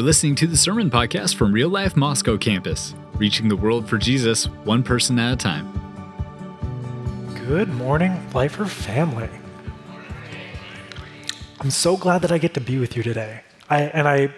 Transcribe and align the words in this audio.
You're 0.00 0.06
listening 0.06 0.34
to 0.36 0.46
the 0.46 0.56
Sermon 0.56 0.88
Podcast 0.88 1.34
from 1.34 1.52
Real 1.52 1.68
Life 1.68 1.94
Moscow 1.94 2.38
campus, 2.38 2.94
reaching 3.16 3.50
the 3.50 3.54
world 3.54 3.86
for 3.86 3.98
Jesus 3.98 4.46
one 4.64 4.82
person 4.82 5.18
at 5.18 5.34
a 5.34 5.36
time. 5.36 5.70
Good 7.46 7.68
morning, 7.68 8.12
Life 8.32 8.58
Lifer 8.58 8.64
family. 8.64 9.28
I'm 11.60 11.70
so 11.70 11.98
glad 11.98 12.22
that 12.22 12.32
I 12.32 12.38
get 12.38 12.54
to 12.54 12.62
be 12.62 12.78
with 12.78 12.96
you 12.96 13.02
today. 13.02 13.42
I, 13.68 13.82
and 13.82 14.08
I, 14.08 14.32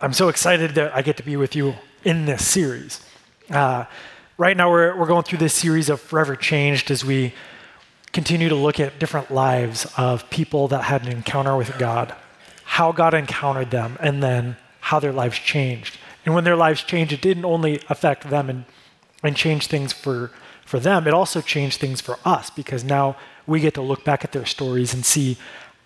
I'm 0.00 0.12
so 0.12 0.28
excited 0.28 0.76
that 0.76 0.94
I 0.94 1.02
get 1.02 1.16
to 1.16 1.24
be 1.24 1.36
with 1.36 1.56
you 1.56 1.74
in 2.04 2.26
this 2.26 2.46
series. 2.46 3.04
Uh, 3.50 3.86
right 4.36 4.56
now, 4.56 4.70
we're, 4.70 4.96
we're 4.96 5.08
going 5.08 5.24
through 5.24 5.38
this 5.38 5.54
series 5.54 5.88
of 5.88 6.00
Forever 6.00 6.36
Changed 6.36 6.92
as 6.92 7.04
we 7.04 7.34
continue 8.12 8.48
to 8.48 8.54
look 8.54 8.78
at 8.78 9.00
different 9.00 9.32
lives 9.32 9.84
of 9.96 10.30
people 10.30 10.68
that 10.68 10.84
had 10.84 11.02
an 11.02 11.08
encounter 11.10 11.56
with 11.56 11.76
God, 11.76 12.14
how 12.62 12.92
God 12.92 13.14
encountered 13.14 13.72
them, 13.72 13.96
and 13.98 14.22
then 14.22 14.56
how 14.88 14.98
their 14.98 15.12
lives 15.12 15.38
changed. 15.38 15.98
And 16.24 16.34
when 16.34 16.44
their 16.44 16.56
lives 16.56 16.82
changed, 16.82 17.12
it 17.12 17.20
didn't 17.20 17.44
only 17.44 17.82
affect 17.90 18.30
them 18.30 18.48
and, 18.48 18.64
and 19.22 19.36
change 19.36 19.66
things 19.66 19.92
for, 19.92 20.30
for 20.64 20.80
them, 20.80 21.06
it 21.06 21.12
also 21.12 21.42
changed 21.42 21.78
things 21.78 22.00
for 22.00 22.18
us 22.24 22.48
because 22.48 22.82
now 22.82 23.14
we 23.46 23.60
get 23.60 23.74
to 23.74 23.82
look 23.82 24.02
back 24.02 24.24
at 24.24 24.32
their 24.32 24.46
stories 24.46 24.94
and 24.94 25.04
see 25.04 25.36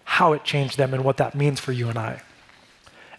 how 0.04 0.32
it 0.32 0.44
changed 0.44 0.78
them 0.78 0.94
and 0.94 1.02
what 1.02 1.16
that 1.16 1.34
means 1.34 1.58
for 1.58 1.72
you 1.72 1.88
and 1.88 1.98
I. 1.98 2.22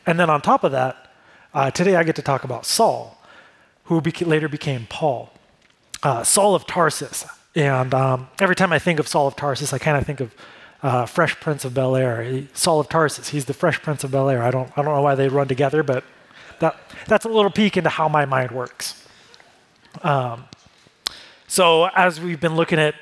And 0.05 0.17
then 0.17 0.29
on 0.29 0.41
top 0.41 0.63
of 0.63 0.71
that, 0.71 1.11
uh, 1.53 1.69
today 1.69 1.97
I 1.97 2.03
get 2.03 2.15
to 2.15 2.21
talk 2.21 2.45
about 2.45 2.65
Saul, 2.65 3.21
who 3.85 3.99
beca- 3.99 4.25
later 4.25 4.47
became 4.47 4.87
Paul. 4.89 5.33
Uh, 6.01 6.23
Saul 6.23 6.55
of 6.55 6.65
Tarsus. 6.65 7.25
And 7.55 7.93
um, 7.93 8.29
every 8.39 8.55
time 8.55 8.71
I 8.71 8.79
think 8.79 8.99
of 8.99 9.07
Saul 9.09 9.27
of 9.27 9.35
Tarsus, 9.35 9.73
I 9.73 9.79
kind 9.79 9.97
of 9.97 10.05
think 10.05 10.21
of 10.21 10.33
uh, 10.83 11.05
Fresh 11.05 11.39
Prince 11.39 11.63
of 11.65 11.73
Bel 11.73 11.95
Air. 11.95 12.43
Saul 12.53 12.81
of 12.81 12.89
Tarsus, 12.89 13.29
he's 13.29 13.45
the 13.45 13.53
Fresh 13.53 13.81
Prince 13.81 14.03
of 14.03 14.11
Bel 14.11 14.29
Air. 14.29 14.43
I 14.43 14.51
don't, 14.51 14.69
I 14.77 14.83
don't 14.83 14.93
know 14.93 15.01
why 15.01 15.15
they 15.15 15.29
run 15.29 15.47
together, 15.47 15.81
but 15.81 16.03
that, 16.59 16.75
that's 17.07 17.25
a 17.25 17.29
little 17.29 17.49
peek 17.49 17.77
into 17.77 17.89
how 17.89 18.09
my 18.09 18.25
mind 18.25 18.51
works. 18.51 19.07
Um, 20.01 20.45
so, 21.47 21.85
as 21.95 22.19
we've 22.19 22.39
been 22.39 22.55
looking 22.55 22.79
at 22.79 22.95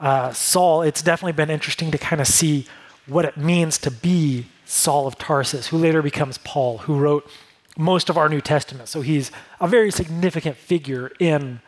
uh, 0.00 0.32
Saul, 0.32 0.82
it's 0.82 1.02
definitely 1.02 1.32
been 1.32 1.50
interesting 1.50 1.90
to 1.92 1.98
kind 1.98 2.20
of 2.20 2.26
see 2.26 2.66
what 3.06 3.24
it 3.24 3.36
means 3.36 3.78
to 3.78 3.90
be 3.90 4.46
Saul 4.64 5.06
of 5.06 5.16
Tarsus, 5.16 5.68
who 5.68 5.78
later 5.78 6.02
becomes 6.02 6.38
Paul, 6.38 6.78
who 6.78 6.98
wrote 6.98 7.30
most 7.76 8.10
of 8.10 8.16
our 8.18 8.28
New 8.28 8.40
Testament. 8.40 8.88
So, 8.88 9.02
he's 9.02 9.30
a 9.60 9.68
very 9.68 9.90
significant 9.90 10.56
figure 10.56 11.12
in 11.20 11.60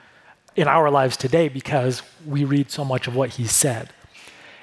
in 0.56 0.66
our 0.66 0.90
lives 0.90 1.16
today 1.16 1.48
because 1.48 2.02
we 2.26 2.44
read 2.44 2.70
so 2.72 2.84
much 2.84 3.06
of 3.06 3.14
what 3.14 3.30
he 3.30 3.46
said. 3.46 3.90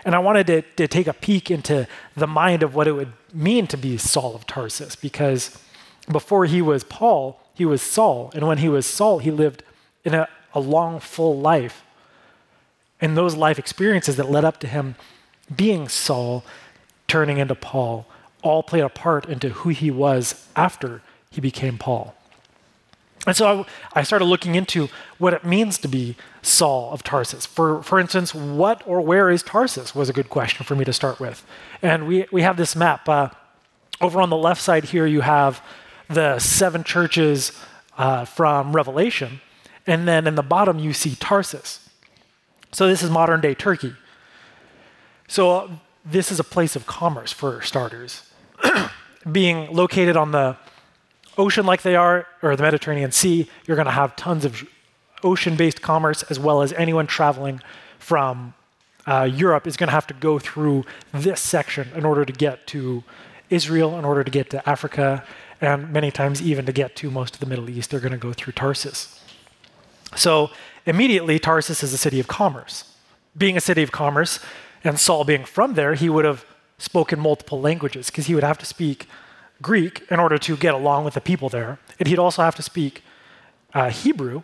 And 0.06 0.16
I 0.16 0.20
wanted 0.20 0.48
to, 0.48 0.62
to 0.62 0.88
take 0.88 1.08
a 1.08 1.14
peek 1.14 1.52
into 1.52 1.88
the 2.16 2.28
mind 2.28 2.64
of 2.64 2.76
what 2.76 2.88
it 2.88 2.94
would 2.94 3.14
mean 3.34 3.68
to 3.68 3.78
be 3.78 3.98
Saul 3.98 4.36
of 4.36 4.46
Tarsus 4.48 4.96
because 4.96 5.58
before 6.10 6.46
he 6.46 6.62
was 6.62 6.84
Paul, 6.84 7.40
he 7.54 7.66
was 7.66 7.82
Saul. 7.82 8.32
And 8.34 8.48
when 8.48 8.60
he 8.60 8.70
was 8.70 8.86
Saul, 8.86 9.20
he 9.20 9.32
lived 9.32 9.64
in 10.06 10.14
a, 10.14 10.28
a 10.54 10.60
long, 10.60 11.00
full 11.00 11.40
life. 11.40 11.84
And 13.02 13.16
those 13.16 13.36
life 13.36 13.60
experiences 13.60 14.16
that 14.16 14.30
led 14.30 14.46
up 14.46 14.60
to 14.62 14.68
him 14.68 14.96
being 15.54 15.88
Saul, 15.88 16.44
turning 17.08 17.38
into 17.38 17.56
Paul, 17.56 18.06
all 18.42 18.64
played 18.64 18.84
a 18.84 18.90
part 18.90 19.26
into 19.28 19.50
who 19.50 19.70
he 19.70 19.92
was 19.92 20.48
after 20.56 21.02
he 21.30 21.42
became 21.42 21.78
Paul. 21.78 22.16
And 23.26 23.36
so 23.36 23.66
I, 23.94 24.00
I, 24.00 24.04
started 24.04 24.26
looking 24.26 24.56
into 24.56 24.88
what 25.18 25.34
it 25.34 25.44
means 25.44 25.78
to 25.80 25.88
be 25.88 26.16
Saul 26.42 26.92
of 26.92 27.04
Tarsus. 27.04 27.46
For, 27.46 27.84
for 27.84 28.00
instance, 28.00 28.34
what 28.34 28.82
or 28.86 29.02
where 29.02 29.30
is 29.30 29.44
Tarsus 29.44 29.94
was 29.94 30.08
a 30.08 30.14
good 30.14 30.30
question 30.30 30.66
for 30.66 30.76
me 30.76 30.86
to 30.86 30.94
start 30.94 31.20
with. 31.20 31.46
And 31.82 32.08
we, 32.08 32.26
we 32.32 32.44
have 32.44 32.56
this 32.58 32.76
map. 32.76 33.10
Uh, 33.10 33.30
over 34.00 34.22
on 34.22 34.30
the 34.30 34.38
left 34.38 34.62
side 34.62 34.86
here, 34.86 35.06
you 35.06 35.22
have 35.22 35.62
the 36.08 36.40
seven 36.40 36.84
churches 36.84 37.52
uh, 37.98 38.26
from 38.26 38.74
Revelation. 38.74 39.42
And 39.86 40.08
then 40.08 40.28
in 40.28 40.36
the 40.36 40.44
bottom, 40.44 40.80
you 40.80 40.94
see 40.94 41.16
Tarsus. 41.16 41.90
So 42.72 42.88
this 42.88 43.02
is 43.02 43.10
modern 43.10 43.42
day 43.42 43.56
Turkey. 43.56 43.94
So 45.28 45.52
uh, 45.52 45.70
this 46.06 46.32
is 46.32 46.40
a 46.40 46.44
place 46.44 46.76
of 46.76 46.86
commerce 46.86 47.32
for 47.34 47.62
starters. 47.62 48.30
Being 49.32 49.74
located 49.74 50.16
on 50.16 50.32
the 50.32 50.58
ocean 51.38 51.66
like 51.66 51.82
they 51.82 51.96
are, 51.96 52.28
or 52.42 52.56
the 52.56 52.64
Mediterranean 52.64 53.12
Sea, 53.12 53.50
you're 53.66 53.76
going 53.76 53.86
to 53.86 53.92
have 53.92 54.16
tons 54.16 54.46
of 54.46 54.68
ocean 55.24 55.56
based 55.56 55.82
commerce, 55.82 56.24
as 56.24 56.40
well 56.40 56.62
as 56.62 56.74
anyone 56.74 57.08
traveling 57.08 57.62
from 58.00 58.54
uh, 59.08 59.24
Europe 59.24 59.66
is 59.66 59.78
going 59.78 59.88
to 59.88 59.94
have 59.94 60.08
to 60.08 60.14
go 60.14 60.38
through 60.38 60.86
this 61.14 61.42
section 61.42 61.90
in 61.96 62.06
order 62.06 62.26
to 62.26 62.34
get 62.34 62.68
to 62.68 63.04
Israel, 63.50 63.98
in 63.98 64.06
order 64.06 64.24
to 64.24 64.32
get 64.32 64.50
to 64.50 64.70
Africa, 64.70 65.24
and 65.62 65.92
many 65.92 66.12
times 66.12 66.42
even 66.42 66.66
to 66.66 66.72
get 66.72 66.96
to 66.98 67.10
most 67.10 67.34
of 67.34 67.40
the 67.40 67.46
Middle 67.46 67.70
East, 67.70 67.90
they're 67.90 68.00
going 68.00 68.12
to 68.12 68.18
go 68.18 68.34
through 68.34 68.54
Tarsus. 68.54 69.24
So 70.16 70.50
immediately, 70.86 71.40
Tarsus 71.40 71.84
is 71.84 71.94
a 71.94 71.98
city 71.98 72.20
of 72.20 72.28
commerce. 72.28 72.96
Being 73.38 73.58
a 73.58 73.62
city 73.62 73.84
of 73.84 73.92
commerce, 73.92 74.40
and 74.84 75.00
Saul 75.00 75.24
being 75.24 75.46
from 75.46 75.74
there, 75.74 75.96
he 75.96 76.10
would 76.10 76.26
have 76.26 76.46
spoken 76.78 77.20
multiple 77.20 77.60
languages 77.60 78.08
because 78.08 78.28
he 78.28 78.36
would 78.36 78.44
have 78.44 78.58
to 78.60 78.66
speak 78.66 79.08
Greek 79.62 80.04
in 80.10 80.20
order 80.20 80.38
to 80.38 80.58
get 80.58 80.74
along 80.74 81.06
with 81.06 81.14
the 81.14 81.22
people 81.22 81.50
there. 81.50 81.80
And 82.00 82.08
he'd 82.08 82.20
also 82.20 82.42
have 82.42 82.56
to 82.56 82.62
speak 82.62 83.04
uh, 83.74 83.90
Hebrew 83.90 84.44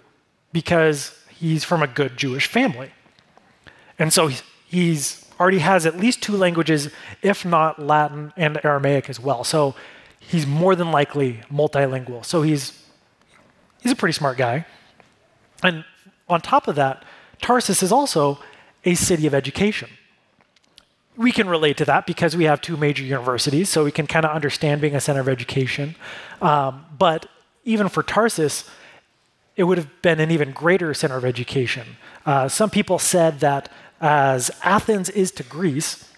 because 0.52 1.18
he's 1.30 1.64
from 1.64 1.84
a 1.84 1.88
good 1.88 2.18
Jewish 2.18 2.48
family. 2.48 2.92
And 4.00 4.12
so 4.12 4.28
he's, 4.28 4.44
he's 4.68 5.26
already 5.40 5.60
has 5.60 5.86
at 5.86 5.98
least 5.98 6.22
two 6.22 6.36
languages, 6.36 6.90
if 7.22 7.46
not 7.46 7.80
Latin 7.80 8.34
and 8.38 8.60
Aramaic 8.64 9.10
as 9.10 9.20
well. 9.20 9.44
So 9.44 9.76
he's 10.20 10.48
more 10.48 10.76
than 10.76 10.92
likely 10.92 11.42
multilingual. 11.52 12.26
So 12.26 12.42
he's, 12.42 12.84
he's 13.82 13.92
a 13.92 13.96
pretty 13.96 14.14
smart 14.14 14.38
guy. 14.38 14.66
And 15.62 15.86
on 16.28 16.42
top 16.42 16.68
of 16.68 16.76
that, 16.76 17.04
Tarsus 17.42 17.84
is 17.84 17.92
also 17.92 18.40
a 18.86 18.96
city 18.96 19.28
of 19.28 19.34
education 19.34 19.90
we 21.16 21.32
can 21.32 21.48
relate 21.48 21.78
to 21.78 21.86
that 21.86 22.06
because 22.06 22.36
we 22.36 22.46
have 22.46 22.62
two 22.62 22.78
major 22.78 23.04
universities, 23.04 23.70
so 23.70 23.84
we 23.84 23.92
can 23.92 24.08
kind 24.08 24.26
of 24.26 24.32
understand 24.32 24.82
being 24.82 24.96
a 24.96 25.02
center 25.02 25.20
of 25.20 25.30
education. 25.30 25.96
Um, 26.42 26.86
but 26.98 27.28
even 27.64 27.88
for 27.90 28.04
Tarsus, 28.04 28.70
it 29.56 29.64
would 29.64 29.78
have 29.78 30.02
been 30.02 30.20
an 30.20 30.32
even 30.32 30.52
greater 30.52 30.94
center 30.94 31.18
of 31.18 31.26
education. 31.26 31.98
Uh, 32.26 32.48
some 32.48 32.70
people 32.70 32.98
said 32.98 33.40
that 33.42 33.70
as 34.02 34.52
Athens 34.64 35.10
is 35.10 35.32
to 35.32 35.44
Greece, 35.44 36.12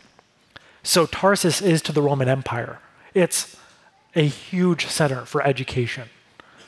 so 0.83 1.05
Tarsus 1.05 1.61
is 1.61 1.81
to 1.83 1.91
the 1.91 2.01
Roman 2.01 2.29
Empire. 2.29 2.79
It's 3.13 3.57
a 4.15 4.25
huge 4.25 4.87
center 4.87 5.25
for 5.25 5.41
education. 5.41 6.09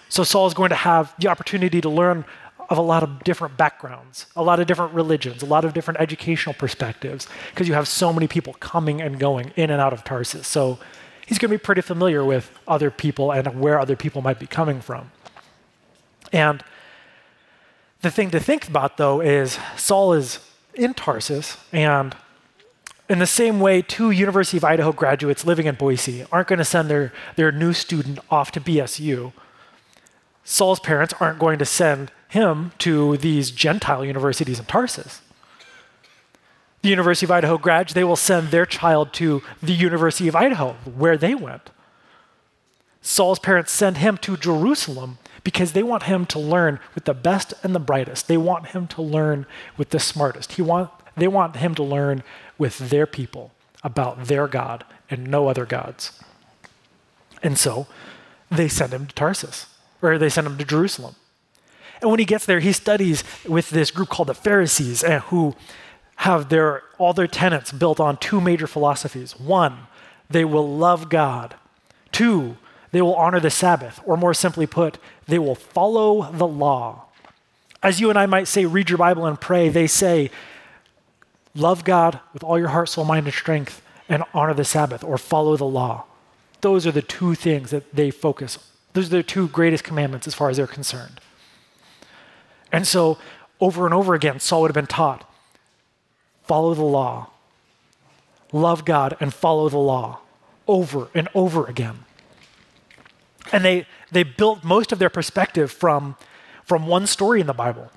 So 0.09 0.23
Saul 0.23 0.47
is 0.47 0.53
going 0.53 0.69
to 0.69 0.75
have 0.75 1.13
the 1.19 1.27
opportunity 1.27 1.81
to 1.81 1.89
learn 1.89 2.25
of 2.69 2.77
a 2.77 2.81
lot 2.81 3.03
of 3.03 3.23
different 3.23 3.57
backgrounds, 3.57 4.25
a 4.35 4.43
lot 4.43 4.59
of 4.59 4.67
different 4.67 4.93
religions, 4.93 5.41
a 5.41 5.45
lot 5.45 5.63
of 5.63 5.73
different 5.73 5.99
educational 5.99 6.53
perspectives, 6.53 7.27
because 7.51 7.67
you 7.67 7.73
have 7.73 7.87
so 7.87 8.11
many 8.11 8.27
people 8.27 8.53
coming 8.59 9.01
and 9.01 9.19
going 9.19 9.51
in 9.55 9.69
and 9.69 9.81
out 9.81 9.93
of 9.93 10.03
Tarsus. 10.03 10.47
So 10.47 10.77
he's 11.25 11.37
going 11.37 11.49
to 11.49 11.57
be 11.57 11.63
pretty 11.63 11.81
familiar 11.81 12.25
with 12.25 12.51
other 12.67 12.91
people 12.91 13.31
and 13.31 13.59
where 13.59 13.79
other 13.79 13.95
people 13.95 14.21
might 14.21 14.39
be 14.39 14.47
coming 14.47 14.81
from. 14.81 15.11
And 16.33 16.63
the 18.01 18.11
thing 18.11 18.31
to 18.31 18.39
think 18.39 18.67
about, 18.67 18.97
though, 18.97 19.21
is 19.21 19.57
Saul 19.77 20.13
is 20.13 20.39
in 20.73 20.93
Tarsus, 20.93 21.57
and 21.71 22.15
in 23.09 23.19
the 23.19 23.27
same 23.27 23.59
way, 23.61 23.81
two 23.81 24.11
University 24.11 24.57
of 24.57 24.65
Idaho 24.65 24.91
graduates 24.91 25.45
living 25.45 25.65
in 25.65 25.75
Boise 25.75 26.25
aren't 26.31 26.49
going 26.49 26.59
to 26.59 26.65
send 26.65 26.89
their, 26.89 27.13
their 27.37 27.51
new 27.51 27.71
student 27.71 28.19
off 28.29 28.51
to 28.51 28.61
BSU. 28.61 29.31
Saul's 30.43 30.79
parents 30.79 31.13
aren't 31.19 31.39
going 31.39 31.57
to 31.59 31.65
send 31.65 32.11
him 32.29 32.71
to 32.79 33.17
these 33.17 33.51
Gentile 33.51 34.03
universities 34.03 34.59
in 34.59 34.65
Tarsus. 34.65 35.21
The 36.81 36.89
University 36.89 37.25
of 37.25 37.31
Idaho 37.31 37.57
grads, 37.57 37.93
they 37.93 38.03
will 38.03 38.15
send 38.15 38.49
their 38.49 38.65
child 38.65 39.13
to 39.13 39.41
the 39.61 39.73
University 39.73 40.27
of 40.27 40.35
Idaho, 40.35 40.73
where 40.85 41.17
they 41.17 41.33
went. 41.33 41.69
Saul's 43.01 43.39
parents 43.39 43.71
send 43.71 43.97
him 43.97 44.17
to 44.17 44.37
Jerusalem 44.37 45.17
because 45.43 45.71
they 45.71 45.83
want 45.83 46.03
him 46.03 46.25
to 46.25 46.39
learn 46.39 46.79
with 46.93 47.05
the 47.05 47.13
best 47.13 47.53
and 47.63 47.73
the 47.73 47.79
brightest. 47.79 48.27
They 48.27 48.37
want 48.37 48.67
him 48.67 48.85
to 48.87 49.01
learn 49.01 49.45
with 49.77 49.89
the 49.91 49.99
smartest. 49.99 50.53
He 50.53 50.61
want, 50.61 50.91
they 51.15 51.27
want 51.27 51.55
him 51.55 51.73
to 51.75 51.83
learn 51.83 52.23
with 52.57 52.89
their 52.89 53.05
people 53.05 53.51
about 53.83 54.25
their 54.25 54.47
God 54.47 54.83
and 55.09 55.27
no 55.27 55.47
other 55.47 55.65
gods. 55.65 56.19
And 57.41 57.57
so 57.57 57.87
they 58.51 58.67
send 58.67 58.93
him 58.93 59.07
to 59.07 59.15
Tarsus, 59.15 59.67
or 60.01 60.17
they 60.17 60.29
send 60.29 60.47
him 60.47 60.57
to 60.57 60.65
Jerusalem. 60.65 61.15
And 62.01 62.09
when 62.09 62.19
he 62.19 62.25
gets 62.25 62.45
there, 62.45 62.59
he 62.59 62.71
studies 62.71 63.23
with 63.47 63.69
this 63.69 63.91
group 63.91 64.09
called 64.09 64.29
the 64.29 64.33
Pharisees, 64.35 65.03
eh, 65.03 65.19
who 65.19 65.55
have 66.17 66.49
their, 66.49 66.83
all 66.97 67.13
their 67.13 67.27
tenets 67.27 67.71
built 67.71 67.99
on 67.99 68.17
two 68.17 68.41
major 68.41 68.67
philosophies. 68.67 69.39
One, 69.39 69.87
they 70.29 70.45
will 70.45 70.67
love 70.67 71.09
God. 71.09 71.55
Two, 72.11 72.57
they 72.91 73.01
will 73.01 73.15
honor 73.15 73.39
the 73.39 73.49
Sabbath. 73.49 73.99
Or 74.05 74.17
more 74.17 74.33
simply 74.33 74.65
put, 74.65 74.97
they 75.27 75.39
will 75.39 75.55
follow 75.55 76.31
the 76.31 76.47
law. 76.47 77.05
As 77.83 77.99
you 77.99 78.09
and 78.09 78.17
I 78.17 78.25
might 78.25 78.47
say, 78.47 78.65
read 78.65 78.89
your 78.89 78.97
Bible 78.97 79.25
and 79.25 79.39
pray, 79.39 79.69
they 79.69 79.87
say, 79.87 80.31
love 81.53 81.83
God 81.83 82.19
with 82.33 82.43
all 82.43 82.57
your 82.57 82.69
heart, 82.69 82.89
soul, 82.89 83.05
mind, 83.05 83.27
and 83.27 83.33
strength, 83.33 83.81
and 84.09 84.23
honor 84.33 84.53
the 84.53 84.65
Sabbath, 84.65 85.03
or 85.03 85.17
follow 85.17 85.57
the 85.57 85.65
law. 85.65 86.05
Those 86.61 86.87
are 86.87 86.91
the 86.91 87.01
two 87.01 87.35
things 87.35 87.71
that 87.71 87.93
they 87.95 88.09
focus 88.09 88.57
Those 88.93 89.07
are 89.07 89.17
the 89.17 89.23
two 89.23 89.47
greatest 89.49 89.83
commandments 89.83 90.25
as 90.25 90.33
far 90.33 90.49
as 90.49 90.57
they're 90.57 90.65
concerned. 90.65 91.19
And 92.71 92.87
so, 92.87 93.17
over 93.59 93.85
and 93.85 93.93
over 93.93 94.13
again, 94.13 94.39
Saul 94.39 94.61
would 94.61 94.69
have 94.69 94.75
been 94.75 94.87
taught 94.87 95.23
follow 96.43 96.73
the 96.73 96.81
law, 96.81 97.29
love 98.53 98.85
God, 98.85 99.17
and 99.19 99.33
follow 99.33 99.67
the 99.67 99.77
law 99.77 100.19
over 100.67 101.09
and 101.13 101.27
over 101.35 101.65
again. 101.65 102.05
And 103.51 103.63
they, 103.63 103.85
they 104.11 104.23
built 104.23 104.63
most 104.63 104.91
of 104.91 104.99
their 104.99 105.09
perspective 105.09 105.71
from, 105.71 106.15
from 106.63 106.87
one 106.87 107.07
story 107.07 107.41
in 107.41 107.47
the 107.47 107.53
Bible. 107.53 107.91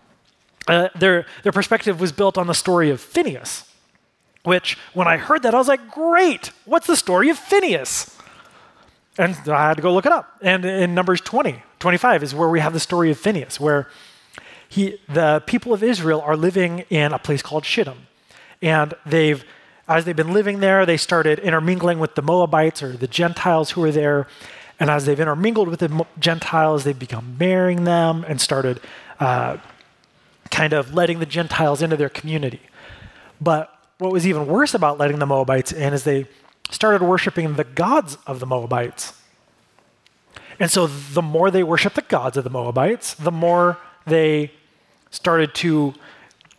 Uh, 0.68 0.88
their, 0.96 1.26
their 1.42 1.52
perspective 1.52 2.00
was 2.00 2.12
built 2.12 2.38
on 2.38 2.46
the 2.46 2.54
story 2.54 2.90
of 2.90 3.00
Phineas, 3.00 3.68
which, 4.44 4.78
when 4.94 5.08
I 5.08 5.16
heard 5.16 5.42
that, 5.42 5.54
I 5.54 5.58
was 5.58 5.68
like, 5.68 5.90
great, 5.90 6.52
what's 6.64 6.86
the 6.86 6.96
story 6.96 7.30
of 7.30 7.38
Phineas? 7.38 8.16
And 9.18 9.36
I 9.48 9.68
had 9.68 9.76
to 9.76 9.82
go 9.82 9.92
look 9.92 10.06
it 10.06 10.12
up. 10.12 10.38
And 10.40 10.64
in 10.64 10.94
Numbers 10.94 11.20
20, 11.20 11.62
25 11.78 12.22
is 12.22 12.34
where 12.34 12.48
we 12.48 12.60
have 12.60 12.72
the 12.72 12.80
story 12.80 13.10
of 13.10 13.18
Phineas, 13.18 13.58
where 13.58 13.88
he, 14.70 15.00
the 15.08 15.42
people 15.46 15.74
of 15.74 15.82
Israel 15.82 16.20
are 16.20 16.36
living 16.36 16.84
in 16.90 17.12
a 17.12 17.18
place 17.18 17.42
called 17.42 17.64
Shittim. 17.64 18.06
And 18.62 18.94
they've, 19.04 19.44
as 19.88 20.04
they've 20.04 20.14
been 20.14 20.32
living 20.32 20.60
there, 20.60 20.86
they 20.86 20.96
started 20.96 21.40
intermingling 21.40 21.98
with 21.98 22.14
the 22.14 22.22
Moabites 22.22 22.80
or 22.80 22.96
the 22.96 23.08
Gentiles 23.08 23.72
who 23.72 23.80
were 23.80 23.90
there. 23.90 24.28
And 24.78 24.88
as 24.88 25.06
they've 25.06 25.18
intermingled 25.18 25.68
with 25.68 25.80
the 25.80 26.06
Gentiles, 26.20 26.84
they've 26.84 26.96
become 26.96 27.36
marrying 27.36 27.82
them 27.82 28.24
and 28.28 28.40
started 28.40 28.80
uh, 29.18 29.56
kind 30.52 30.72
of 30.72 30.94
letting 30.94 31.18
the 31.18 31.26
Gentiles 31.26 31.82
into 31.82 31.96
their 31.96 32.08
community. 32.08 32.60
But 33.40 33.76
what 33.98 34.12
was 34.12 34.24
even 34.24 34.46
worse 34.46 34.72
about 34.72 34.98
letting 34.98 35.18
the 35.18 35.26
Moabites 35.26 35.72
in 35.72 35.92
is 35.92 36.04
they 36.04 36.26
started 36.70 37.02
worshiping 37.02 37.54
the 37.54 37.64
gods 37.64 38.18
of 38.24 38.38
the 38.38 38.46
Moabites. 38.46 39.20
And 40.60 40.70
so 40.70 40.86
the 40.86 41.22
more 41.22 41.50
they 41.50 41.64
worshiped 41.64 41.96
the 41.96 42.02
gods 42.02 42.36
of 42.36 42.44
the 42.44 42.50
Moabites, 42.50 43.14
the 43.14 43.32
more 43.32 43.78
they 44.06 44.52
started 45.10 45.54
to 45.56 45.94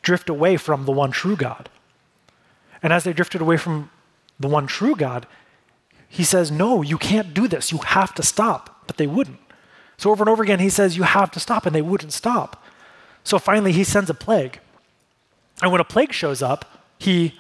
drift 0.02 0.30
away 0.30 0.58
from 0.58 0.86
the 0.86 0.92
one 0.92 1.12
true 1.12 1.36
God. 1.36 1.70
And 2.84 2.92
as 2.92 3.04
they 3.04 3.14
drifted 3.14 3.42
away 3.42 3.58
from 3.58 3.90
the 4.40 4.48
one 4.48 4.68
true 4.68 4.96
God, 4.96 5.28
he 6.08 6.24
says, 6.24 6.52
No, 6.52 6.82
you 6.82 6.98
can't 6.98 7.34
do 7.34 7.48
this. 7.48 7.72
You 7.72 7.80
have 7.80 8.14
to 8.16 8.24
stop. 8.24 8.84
But 8.88 8.98
they 8.98 9.08
wouldn't. 9.08 9.40
So 9.98 10.12
over 10.12 10.24
and 10.24 10.30
over 10.30 10.44
again, 10.44 10.60
he 10.60 10.70
says, 10.70 10.98
You 10.98 11.04
have 11.04 11.32
to 11.32 11.40
stop. 11.40 11.66
And 11.66 11.76
they 11.76 11.82
wouldn't 11.82 12.14
stop. 12.14 12.64
So 13.24 13.40
finally, 13.40 13.72
he 13.72 13.84
sends 13.84 14.10
a 14.10 14.14
plague. 14.14 14.60
And 15.62 15.72
when 15.72 15.80
a 15.80 15.86
plague 15.86 16.12
shows 16.12 16.42
up, 16.42 16.66
he, 16.98 17.40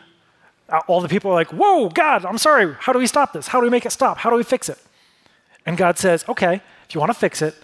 uh, 0.69 0.81
all 0.87 1.01
the 1.01 1.09
people 1.09 1.31
are 1.31 1.35
like, 1.35 1.49
Whoa, 1.49 1.89
God, 1.89 2.23
I'm 2.23 2.37
sorry. 2.37 2.73
How 2.79 2.93
do 2.93 2.99
we 2.99 3.07
stop 3.07 3.33
this? 3.33 3.47
How 3.47 3.59
do 3.59 3.65
we 3.65 3.69
make 3.69 3.85
it 3.85 3.91
stop? 3.91 4.19
How 4.19 4.29
do 4.29 4.35
we 4.35 4.43
fix 4.43 4.69
it? 4.69 4.77
And 5.65 5.75
God 5.75 5.97
says, 5.97 6.23
Okay, 6.29 6.61
if 6.87 6.95
you 6.95 6.99
want 6.99 7.11
to 7.11 7.17
fix 7.17 7.41
it, 7.41 7.55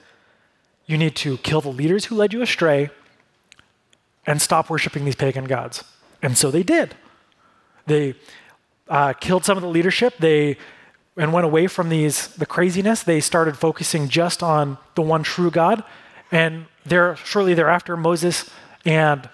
you 0.88 0.98
need 0.98 1.16
to 1.18 1.38
kill 1.38 1.62
the 1.62 1.70
leaders 1.70 2.06
who 2.06 2.16
led 2.16 2.34
you 2.34 2.42
astray 2.42 2.90
and 4.28 4.42
stop 4.42 4.70
worshiping 4.70 5.06
these 5.06 5.16
pagan 5.16 5.46
gods. 5.46 5.84
And 6.22 6.38
so 6.38 6.52
they 6.52 6.64
did. 6.64 6.96
They 7.88 8.16
uh, 8.90 9.14
killed 9.14 9.46
some 9.46 9.58
of 9.58 9.64
the 9.64 9.70
leadership. 9.70 10.18
They 10.20 10.58
and 11.16 11.34
went 11.34 11.46
away 11.46 11.66
from 11.66 11.90
these 11.90 12.28
the 12.36 12.46
craziness. 12.46 13.02
They 13.02 13.20
started 13.20 13.58
focusing 13.58 14.08
just 14.08 14.44
on 14.44 14.78
the 14.94 15.02
one 15.02 15.24
true 15.24 15.50
God. 15.50 15.84
And 16.32 16.66
there, 16.86 17.16
shortly 17.16 17.54
thereafter, 17.54 17.98
Moses 17.98 18.50
and 18.86 19.30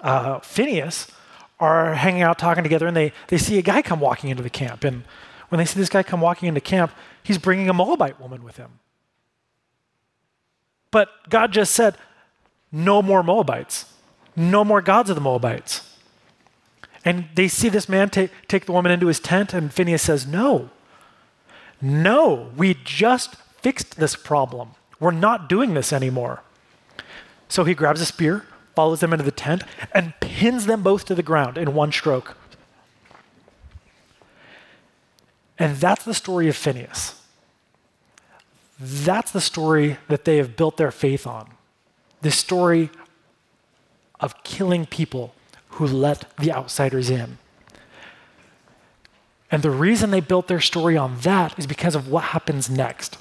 uh, 0.00 0.38
Phineas 0.40 1.10
are 1.58 1.94
hanging 1.94 2.22
out 2.22 2.38
talking 2.38 2.62
together, 2.62 2.86
and 2.86 2.96
they 2.96 3.12
they 3.26 3.38
see 3.38 3.58
a 3.58 3.62
guy 3.62 3.82
come 3.82 3.98
walking 3.98 4.30
into 4.30 4.42
the 4.42 4.50
camp. 4.50 4.84
And 4.84 5.04
when 5.48 5.58
they 5.58 5.64
see 5.64 5.80
this 5.80 5.88
guy 5.88 6.02
come 6.02 6.20
walking 6.20 6.48
into 6.48 6.60
camp, 6.60 6.92
he's 7.22 7.38
bringing 7.38 7.68
a 7.68 7.74
Moabite 7.74 8.20
woman 8.20 8.44
with 8.44 8.56
him. 8.56 8.78
But 10.90 11.08
God 11.28 11.52
just 11.52 11.74
said, 11.74 11.96
no 12.70 13.02
more 13.02 13.22
Moabites, 13.22 13.92
no 14.36 14.64
more 14.64 14.82
gods 14.82 15.10
of 15.10 15.16
the 15.16 15.22
Moabites. 15.22 15.96
And 17.04 17.26
they 17.34 17.48
see 17.48 17.68
this 17.68 17.88
man 17.88 18.10
take, 18.10 18.30
take 18.48 18.66
the 18.66 18.72
woman 18.72 18.92
into 18.92 19.06
his 19.06 19.20
tent, 19.20 19.54
and 19.54 19.72
Phineas 19.72 20.02
says, 20.02 20.26
No, 20.26 20.70
no, 21.80 22.50
we 22.56 22.74
just 22.84 23.36
fixed 23.62 23.96
this 23.96 24.16
problem. 24.16 24.70
We're 25.00 25.10
not 25.12 25.48
doing 25.48 25.74
this 25.74 25.92
anymore. 25.92 26.42
So 27.48 27.64
he 27.64 27.74
grabs 27.74 28.00
a 28.00 28.06
spear, 28.06 28.46
follows 28.74 29.00
them 29.00 29.12
into 29.12 29.24
the 29.24 29.30
tent, 29.30 29.62
and 29.92 30.12
pins 30.20 30.66
them 30.66 30.82
both 30.82 31.04
to 31.06 31.14
the 31.14 31.22
ground 31.22 31.56
in 31.56 31.74
one 31.74 31.92
stroke. 31.92 32.36
And 35.58 35.76
that's 35.76 36.04
the 36.04 36.14
story 36.14 36.48
of 36.48 36.56
Phineas. 36.56 37.20
That's 38.78 39.32
the 39.32 39.40
story 39.40 39.98
that 40.08 40.24
they 40.24 40.36
have 40.36 40.56
built 40.56 40.76
their 40.76 40.92
faith 40.92 41.26
on. 41.26 41.50
This 42.20 42.36
story 42.36 42.90
of 44.20 44.42
killing 44.42 44.86
people 44.86 45.34
who 45.70 45.86
let 45.86 46.24
the 46.38 46.52
outsiders 46.52 47.10
in. 47.10 47.38
And 49.50 49.62
the 49.62 49.70
reason 49.70 50.10
they 50.10 50.20
built 50.20 50.48
their 50.48 50.60
story 50.60 50.96
on 50.96 51.18
that 51.20 51.58
is 51.58 51.66
because 51.66 51.94
of 51.94 52.08
what 52.08 52.24
happens 52.24 52.68
next. 52.68 53.18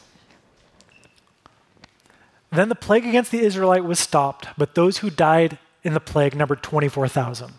Then 2.51 2.69
the 2.69 2.75
plague 2.75 3.05
against 3.05 3.31
the 3.31 3.39
Israelite 3.39 3.83
was 3.83 3.99
stopped, 3.99 4.47
but 4.57 4.75
those 4.75 4.99
who 4.99 5.09
died 5.09 5.57
in 5.83 5.93
the 5.93 5.99
plague 5.99 6.35
numbered 6.35 6.63
24,000. 6.63 7.53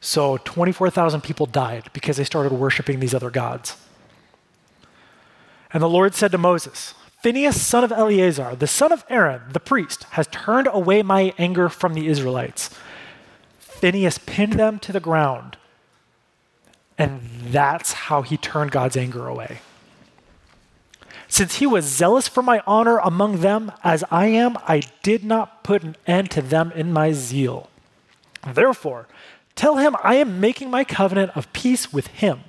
So 0.00 0.36
24,000 0.38 1.22
people 1.22 1.46
died 1.46 1.90
because 1.92 2.16
they 2.16 2.24
started 2.24 2.52
worshiping 2.52 3.00
these 3.00 3.14
other 3.14 3.30
gods. 3.30 3.76
And 5.72 5.82
the 5.82 5.88
Lord 5.88 6.14
said 6.14 6.30
to 6.32 6.38
Moses, 6.38 6.94
Phinehas, 7.26 7.60
son 7.60 7.82
of 7.82 7.90
Eleazar, 7.90 8.54
the 8.54 8.68
son 8.68 8.92
of 8.92 9.04
Aaron, 9.10 9.42
the 9.50 9.58
priest, 9.58 10.04
has 10.10 10.28
turned 10.28 10.68
away 10.70 11.02
my 11.02 11.34
anger 11.36 11.68
from 11.68 11.94
the 11.94 12.06
Israelites 12.06 12.70
Phineas 13.58 14.18
pinned 14.18 14.52
them 14.52 14.78
to 14.78 14.92
the 14.92 15.00
ground. 15.00 15.56
And 16.96 17.22
that's 17.48 17.92
how 17.94 18.22
he 18.22 18.36
turned 18.36 18.70
God's 18.70 18.96
anger 18.96 19.26
away. 19.26 19.58
Since 21.26 21.56
he 21.56 21.66
was 21.66 21.84
zealous 21.84 22.28
for 22.28 22.44
my 22.44 22.62
honor 22.64 22.98
among 22.98 23.40
them 23.40 23.72
as 23.82 24.04
I 24.08 24.26
am, 24.26 24.56
I 24.58 24.82
did 25.02 25.24
not 25.24 25.64
put 25.64 25.82
an 25.82 25.96
end 26.06 26.30
to 26.30 26.42
them 26.42 26.70
in 26.76 26.92
my 26.92 27.10
zeal. 27.10 27.68
Therefore, 28.46 29.08
tell 29.56 29.78
him 29.78 29.96
I 30.00 30.14
am 30.14 30.38
making 30.38 30.70
my 30.70 30.84
covenant 30.84 31.32
of 31.34 31.52
peace 31.52 31.92
with 31.92 32.06
him. 32.06 32.44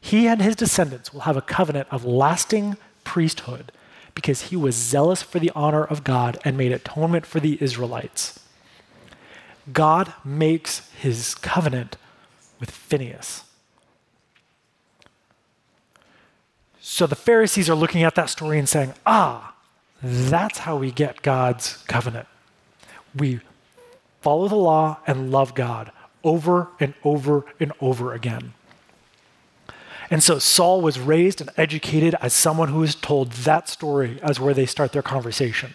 He 0.00 0.28
and 0.28 0.40
his 0.40 0.54
descendants 0.54 1.12
will 1.12 1.22
have 1.22 1.36
a 1.36 1.42
covenant 1.42 1.88
of 1.90 2.04
lasting 2.04 2.76
priesthood 3.02 3.72
because 4.20 4.42
he 4.50 4.56
was 4.56 4.74
zealous 4.74 5.22
for 5.22 5.38
the 5.38 5.50
honor 5.54 5.82
of 5.82 6.04
God 6.04 6.38
and 6.44 6.54
made 6.54 6.72
atonement 6.72 7.24
for 7.24 7.40
the 7.40 7.56
Israelites. 7.58 8.38
God 9.72 10.12
makes 10.22 10.90
his 10.92 11.34
covenant 11.34 11.96
with 12.60 12.70
Phineas. 12.70 13.44
So 16.82 17.06
the 17.06 17.14
Pharisees 17.14 17.70
are 17.70 17.74
looking 17.74 18.02
at 18.02 18.14
that 18.16 18.28
story 18.28 18.58
and 18.58 18.68
saying, 18.68 18.92
ah, 19.06 19.54
that's 20.02 20.58
how 20.58 20.76
we 20.76 20.90
get 20.90 21.22
God's 21.22 21.78
covenant. 21.88 22.28
We 23.16 23.40
follow 24.20 24.48
the 24.48 24.54
law 24.54 24.98
and 25.06 25.30
love 25.30 25.54
God 25.54 25.92
over 26.22 26.68
and 26.78 26.92
over 27.04 27.46
and 27.58 27.72
over 27.80 28.12
again. 28.12 28.52
And 30.10 30.22
so 30.22 30.40
Saul 30.40 30.80
was 30.80 30.98
raised 30.98 31.40
and 31.40 31.50
educated 31.56 32.16
as 32.20 32.34
someone 32.34 32.68
who 32.68 32.80
was 32.80 32.96
told 32.96 33.30
that 33.32 33.68
story 33.68 34.18
as 34.22 34.40
where 34.40 34.52
they 34.52 34.66
start 34.66 34.92
their 34.92 35.02
conversation. 35.02 35.74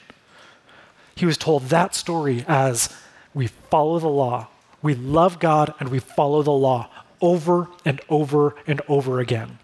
He 1.15 1.25
was 1.25 1.37
told 1.37 1.69
that 1.69 1.95
story 1.95 2.43
as 2.45 2.93
we 3.33 3.47
follow 3.47 3.97
the 3.99 4.09
law. 4.09 4.49
We 4.81 4.93
love 4.93 5.39
God 5.39 5.73
and 5.79 5.89
we 5.89 5.99
follow 5.99 6.43
the 6.43 6.51
law 6.51 6.89
over 7.21 7.69
and 7.85 8.01
over 8.09 8.55
and 8.67 8.81
over 8.89 9.21
again. 9.21 9.57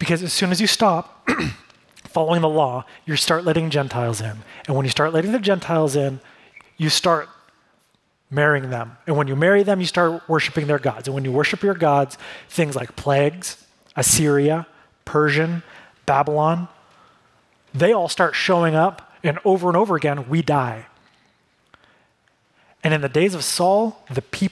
Because 0.00 0.24
as 0.24 0.32
soon 0.32 0.50
as 0.50 0.60
you 0.60 0.66
stop 0.66 1.28
following 2.04 2.42
the 2.42 2.48
law, 2.48 2.84
you 3.06 3.14
start 3.14 3.44
letting 3.44 3.70
Gentiles 3.70 4.20
in. 4.20 4.38
And 4.66 4.76
when 4.76 4.84
you 4.84 4.90
start 4.90 5.14
letting 5.14 5.30
the 5.30 5.38
Gentiles 5.38 5.94
in, 5.94 6.18
you 6.76 6.88
start 6.88 7.28
marrying 8.28 8.70
them. 8.70 8.96
And 9.06 9.16
when 9.16 9.28
you 9.28 9.36
marry 9.36 9.62
them, 9.62 9.78
you 9.78 9.86
start 9.86 10.28
worshiping 10.28 10.66
their 10.66 10.80
gods. 10.80 11.06
And 11.06 11.14
when 11.14 11.24
you 11.24 11.30
worship 11.30 11.62
your 11.62 11.74
gods, 11.74 12.18
things 12.48 12.74
like 12.74 12.96
plagues, 12.96 13.63
Assyria, 13.96 14.66
Persian, 15.04 15.62
Babylon, 16.06 16.68
they 17.72 17.92
all 17.92 18.08
start 18.08 18.34
showing 18.34 18.74
up, 18.74 19.12
and 19.22 19.38
over 19.44 19.68
and 19.68 19.76
over 19.76 19.96
again, 19.96 20.28
we 20.28 20.42
die. 20.42 20.86
And 22.82 22.92
in 22.92 23.00
the 23.00 23.08
days 23.08 23.34
of 23.34 23.42
Saul, 23.42 24.04
the 24.10 24.22
pe- 24.22 24.48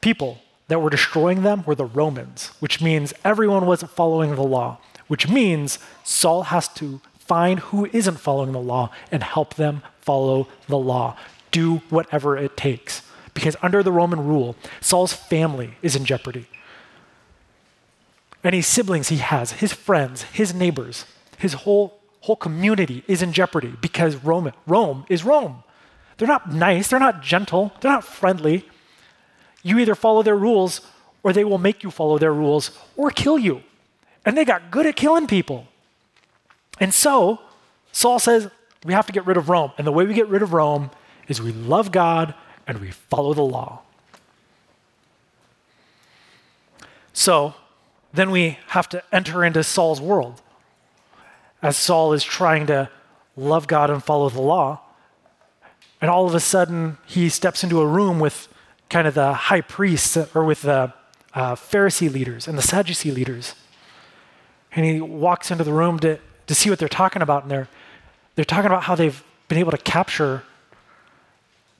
people 0.00 0.38
that 0.68 0.80
were 0.80 0.90
destroying 0.90 1.42
them 1.42 1.62
were 1.66 1.74
the 1.74 1.84
Romans, 1.84 2.48
which 2.58 2.80
means 2.80 3.12
everyone 3.24 3.66
wasn't 3.66 3.90
following 3.90 4.34
the 4.34 4.42
law, 4.42 4.78
which 5.06 5.28
means 5.28 5.78
Saul 6.02 6.44
has 6.44 6.68
to 6.68 7.00
find 7.18 7.60
who 7.60 7.86
isn't 7.92 8.18
following 8.18 8.52
the 8.52 8.60
law 8.60 8.90
and 9.12 9.22
help 9.22 9.54
them 9.54 9.82
follow 10.00 10.48
the 10.66 10.78
law. 10.78 11.16
Do 11.50 11.76
whatever 11.90 12.36
it 12.36 12.56
takes. 12.56 13.02
Because 13.34 13.56
under 13.62 13.82
the 13.82 13.92
Roman 13.92 14.26
rule, 14.26 14.56
Saul's 14.80 15.12
family 15.12 15.76
is 15.82 15.96
in 15.96 16.04
jeopardy. 16.04 16.46
Any 18.44 18.60
siblings 18.60 19.08
he 19.08 19.16
has, 19.16 19.52
his 19.52 19.72
friends, 19.72 20.22
his 20.24 20.52
neighbors, 20.54 21.06
his 21.38 21.54
whole, 21.54 21.98
whole 22.20 22.36
community 22.36 23.02
is 23.08 23.22
in 23.22 23.32
jeopardy 23.32 23.74
because 23.80 24.16
Rome, 24.16 24.52
Rome 24.66 25.06
is 25.08 25.24
Rome. 25.24 25.64
They're 26.18 26.28
not 26.28 26.52
nice, 26.52 26.88
they're 26.88 27.00
not 27.00 27.22
gentle, 27.22 27.72
they're 27.80 27.90
not 27.90 28.04
friendly. 28.04 28.68
You 29.62 29.78
either 29.78 29.94
follow 29.94 30.22
their 30.22 30.36
rules 30.36 30.82
or 31.22 31.32
they 31.32 31.44
will 31.44 31.58
make 31.58 31.82
you 31.82 31.90
follow 31.90 32.18
their 32.18 32.34
rules 32.34 32.70
or 32.96 33.10
kill 33.10 33.38
you. 33.38 33.62
And 34.26 34.36
they 34.36 34.44
got 34.44 34.70
good 34.70 34.86
at 34.86 34.94
killing 34.94 35.26
people. 35.26 35.66
And 36.78 36.92
so, 36.92 37.40
Saul 37.92 38.18
says, 38.18 38.50
we 38.84 38.92
have 38.92 39.06
to 39.06 39.12
get 39.12 39.26
rid 39.26 39.38
of 39.38 39.48
Rome. 39.48 39.72
And 39.78 39.86
the 39.86 39.92
way 39.92 40.04
we 40.04 40.12
get 40.12 40.28
rid 40.28 40.42
of 40.42 40.52
Rome 40.52 40.90
is 41.28 41.40
we 41.40 41.52
love 41.52 41.92
God 41.92 42.34
and 42.66 42.78
we 42.78 42.90
follow 42.90 43.32
the 43.32 43.42
law. 43.42 43.80
So, 47.14 47.54
then 48.14 48.30
we 48.30 48.58
have 48.68 48.88
to 48.90 49.02
enter 49.12 49.44
into 49.44 49.64
Saul's 49.64 50.00
world. 50.00 50.40
As 51.60 51.76
Saul 51.76 52.12
is 52.12 52.22
trying 52.22 52.66
to 52.68 52.88
love 53.36 53.66
God 53.66 53.90
and 53.90 54.02
follow 54.02 54.28
the 54.28 54.40
law, 54.40 54.80
and 56.00 56.10
all 56.10 56.26
of 56.26 56.34
a 56.34 56.40
sudden 56.40 56.98
he 57.06 57.28
steps 57.28 57.64
into 57.64 57.80
a 57.80 57.86
room 57.86 58.20
with 58.20 58.48
kind 58.88 59.08
of 59.08 59.14
the 59.14 59.32
high 59.32 59.62
priests 59.62 60.16
or 60.34 60.44
with 60.44 60.62
the 60.62 60.92
uh, 61.34 61.56
Pharisee 61.56 62.12
leaders 62.12 62.46
and 62.46 62.56
the 62.56 62.62
Sadducee 62.62 63.10
leaders. 63.10 63.54
And 64.72 64.86
he 64.86 65.00
walks 65.00 65.50
into 65.50 65.64
the 65.64 65.72
room 65.72 65.98
to, 66.00 66.18
to 66.46 66.54
see 66.54 66.70
what 66.70 66.78
they're 66.78 66.88
talking 66.88 67.22
about, 67.22 67.42
and 67.42 67.50
they're, 67.50 67.68
they're 68.36 68.44
talking 68.44 68.66
about 68.66 68.84
how 68.84 68.94
they've 68.94 69.24
been 69.48 69.58
able 69.58 69.72
to 69.72 69.78
capture 69.78 70.44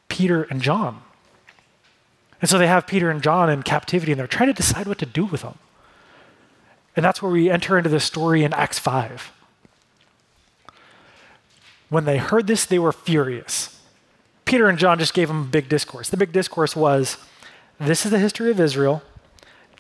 Peter 0.09 0.45
and 0.45 0.61
John. 0.61 1.03
And 2.41 2.51
so 2.51 2.59
they 2.59 2.67
have 2.67 2.87
Peter 2.87 3.11
and 3.11 3.23
John 3.23 3.49
in 3.51 3.63
captivity, 3.63 4.13
and 4.13 4.19
they're 4.19 4.27
trying 4.27 4.49
to 4.49 4.53
decide 4.53 4.87
what 4.87 4.99
to 4.99 5.07
do 5.07 5.25
with 5.25 5.43
them. 5.43 5.59
And 6.97 7.05
that's 7.05 7.21
where 7.21 7.33
we 7.33 7.51
enter 7.51 7.77
into 7.77 7.91
the 7.91 8.01
story 8.01 8.45
in 8.45 8.53
Acts 8.53 8.79
5. 8.79 9.33
When 11.89 12.05
they 12.05 12.19
heard 12.19 12.47
this, 12.47 12.65
they 12.65 12.79
were 12.79 12.93
furious. 12.93 13.81
Peter 14.45 14.69
and 14.69 14.79
John 14.79 14.99
just 14.99 15.15
gave 15.15 15.29
them 15.29 15.43
a 15.43 15.47
big 15.47 15.69
discourse. 15.69 16.11
The 16.11 16.17
big 16.17 16.33
discourse 16.33 16.77
was 16.77 17.17
this 17.79 18.05
is 18.05 18.11
the 18.11 18.19
history 18.19 18.51
of 18.51 18.61
Israel, 18.61 19.03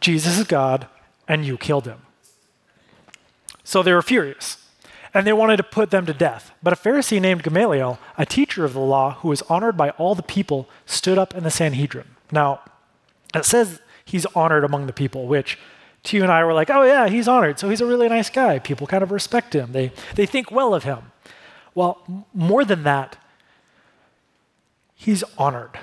Jesus 0.00 0.38
is 0.38 0.46
God, 0.46 0.88
and 1.28 1.44
you 1.44 1.56
killed 1.56 1.86
him. 1.86 2.02
So 3.62 3.82
they 3.82 3.92
were 3.92 4.02
furious, 4.02 4.58
and 5.12 5.26
they 5.26 5.32
wanted 5.32 5.56
to 5.56 5.62
put 5.62 5.90
them 5.90 6.06
to 6.06 6.12
death. 6.12 6.52
But 6.62 6.72
a 6.72 6.76
Pharisee 6.76 7.20
named 7.20 7.42
Gamaliel, 7.42 7.98
a 8.18 8.26
teacher 8.26 8.64
of 8.64 8.74
the 8.74 8.80
law 8.80 9.14
who 9.14 9.28
was 9.28 9.42
honored 9.42 9.76
by 9.76 9.90
all 9.90 10.14
the 10.14 10.22
people, 10.22 10.68
stood 10.86 11.18
up 11.18 11.34
in 11.34 11.44
the 11.44 11.50
Sanhedrin. 11.50 12.08
Now, 12.30 12.60
it 13.34 13.44
says 13.44 13.80
he's 14.04 14.26
honored 14.26 14.64
among 14.64 14.86
the 14.86 14.92
people, 14.92 15.26
which 15.26 15.58
you 16.12 16.22
and 16.22 16.30
I 16.30 16.44
were 16.44 16.52
like, 16.52 16.70
oh, 16.70 16.82
yeah, 16.82 17.08
he's 17.08 17.26
honored. 17.26 17.58
So 17.58 17.70
he's 17.70 17.80
a 17.80 17.86
really 17.86 18.08
nice 18.08 18.28
guy. 18.28 18.58
People 18.58 18.86
kind 18.86 19.02
of 19.02 19.10
respect 19.10 19.54
him, 19.54 19.72
they, 19.72 19.92
they 20.14 20.26
think 20.26 20.50
well 20.50 20.74
of 20.74 20.84
him. 20.84 21.12
Well, 21.74 22.02
more 22.32 22.64
than 22.64 22.84
that, 22.84 23.16
he's 24.94 25.24
honored. 25.36 25.78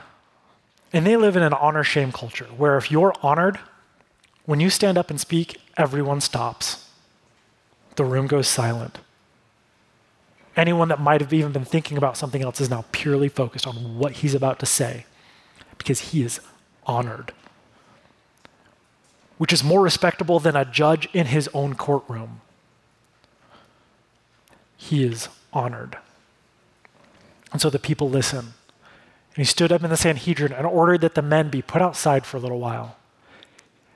And 0.93 1.05
they 1.05 1.17
live 1.17 1.35
in 1.35 1.43
an 1.43 1.53
honor 1.53 1.83
shame 1.83 2.11
culture 2.11 2.45
where 2.57 2.77
if 2.77 2.91
you're 2.91 3.13
honored, 3.21 3.59
when 4.45 4.59
you 4.59 4.69
stand 4.69 4.97
up 4.97 5.09
and 5.09 5.19
speak, 5.19 5.59
everyone 5.77 6.21
stops. 6.21 6.89
The 7.95 8.03
room 8.03 8.27
goes 8.27 8.47
silent. 8.47 8.99
Anyone 10.55 10.89
that 10.89 10.99
might 10.99 11.21
have 11.21 11.33
even 11.33 11.51
been 11.51 11.65
thinking 11.65 11.97
about 11.97 12.17
something 12.17 12.41
else 12.43 12.59
is 12.59 12.69
now 12.69 12.85
purely 12.91 13.29
focused 13.29 13.65
on 13.65 13.97
what 13.97 14.13
he's 14.13 14.33
about 14.33 14.59
to 14.59 14.65
say 14.65 15.05
because 15.77 16.11
he 16.11 16.23
is 16.23 16.41
honored 16.85 17.31
which 19.41 19.51
is 19.51 19.63
more 19.63 19.81
respectable 19.81 20.39
than 20.39 20.55
a 20.55 20.63
judge 20.63 21.09
in 21.13 21.25
his 21.25 21.49
own 21.51 21.73
courtroom. 21.73 22.41
He 24.77 25.03
is 25.03 25.29
honored. 25.51 25.97
And 27.51 27.59
so 27.59 27.71
the 27.71 27.79
people 27.79 28.07
listen. 28.07 28.53
And 29.33 29.37
he 29.37 29.43
stood 29.43 29.71
up 29.71 29.83
in 29.83 29.89
the 29.89 29.97
Sanhedrin 29.97 30.53
and 30.53 30.67
ordered 30.67 31.01
that 31.01 31.15
the 31.15 31.23
men 31.23 31.49
be 31.49 31.63
put 31.63 31.81
outside 31.81 32.23
for 32.23 32.37
a 32.37 32.39
little 32.39 32.59
while. 32.59 32.97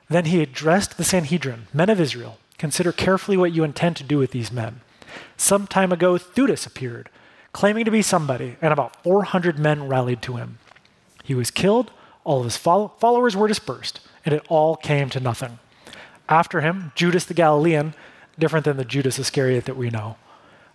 Then 0.09 0.25
he 0.25 0.41
addressed 0.41 0.97
the 0.97 1.03
Sanhedrin, 1.03 1.67
men 1.71 1.91
of 1.91 2.01
Israel, 2.01 2.39
consider 2.57 2.91
carefully 2.91 3.37
what 3.37 3.53
you 3.53 3.63
intend 3.63 3.97
to 3.97 4.03
do 4.03 4.17
with 4.17 4.31
these 4.31 4.51
men. 4.51 4.81
Some 5.37 5.67
time 5.67 5.91
ago, 5.91 6.17
Theudas 6.17 6.65
appeared, 6.65 7.07
claiming 7.53 7.85
to 7.85 7.91
be 7.91 8.01
somebody, 8.01 8.55
and 8.63 8.73
about 8.73 9.03
400 9.03 9.59
men 9.59 9.87
rallied 9.87 10.23
to 10.23 10.37
him. 10.37 10.57
He 11.23 11.35
was 11.35 11.51
killed, 11.51 11.91
all 12.23 12.39
of 12.39 12.45
his 12.45 12.57
followers 12.57 13.35
were 13.35 13.47
dispersed 13.47 13.99
and 14.25 14.33
it 14.33 14.45
all 14.49 14.75
came 14.75 15.09
to 15.11 15.19
nothing. 15.19 15.59
After 16.27 16.61
him, 16.61 16.91
Judas 16.95 17.25
the 17.25 17.33
Galilean, 17.33 17.93
different 18.37 18.65
than 18.65 18.77
the 18.77 18.83
Judas 18.85 19.19
Iscariot 19.19 19.65
that 19.65 19.77
we 19.77 19.89
know, 19.89 20.17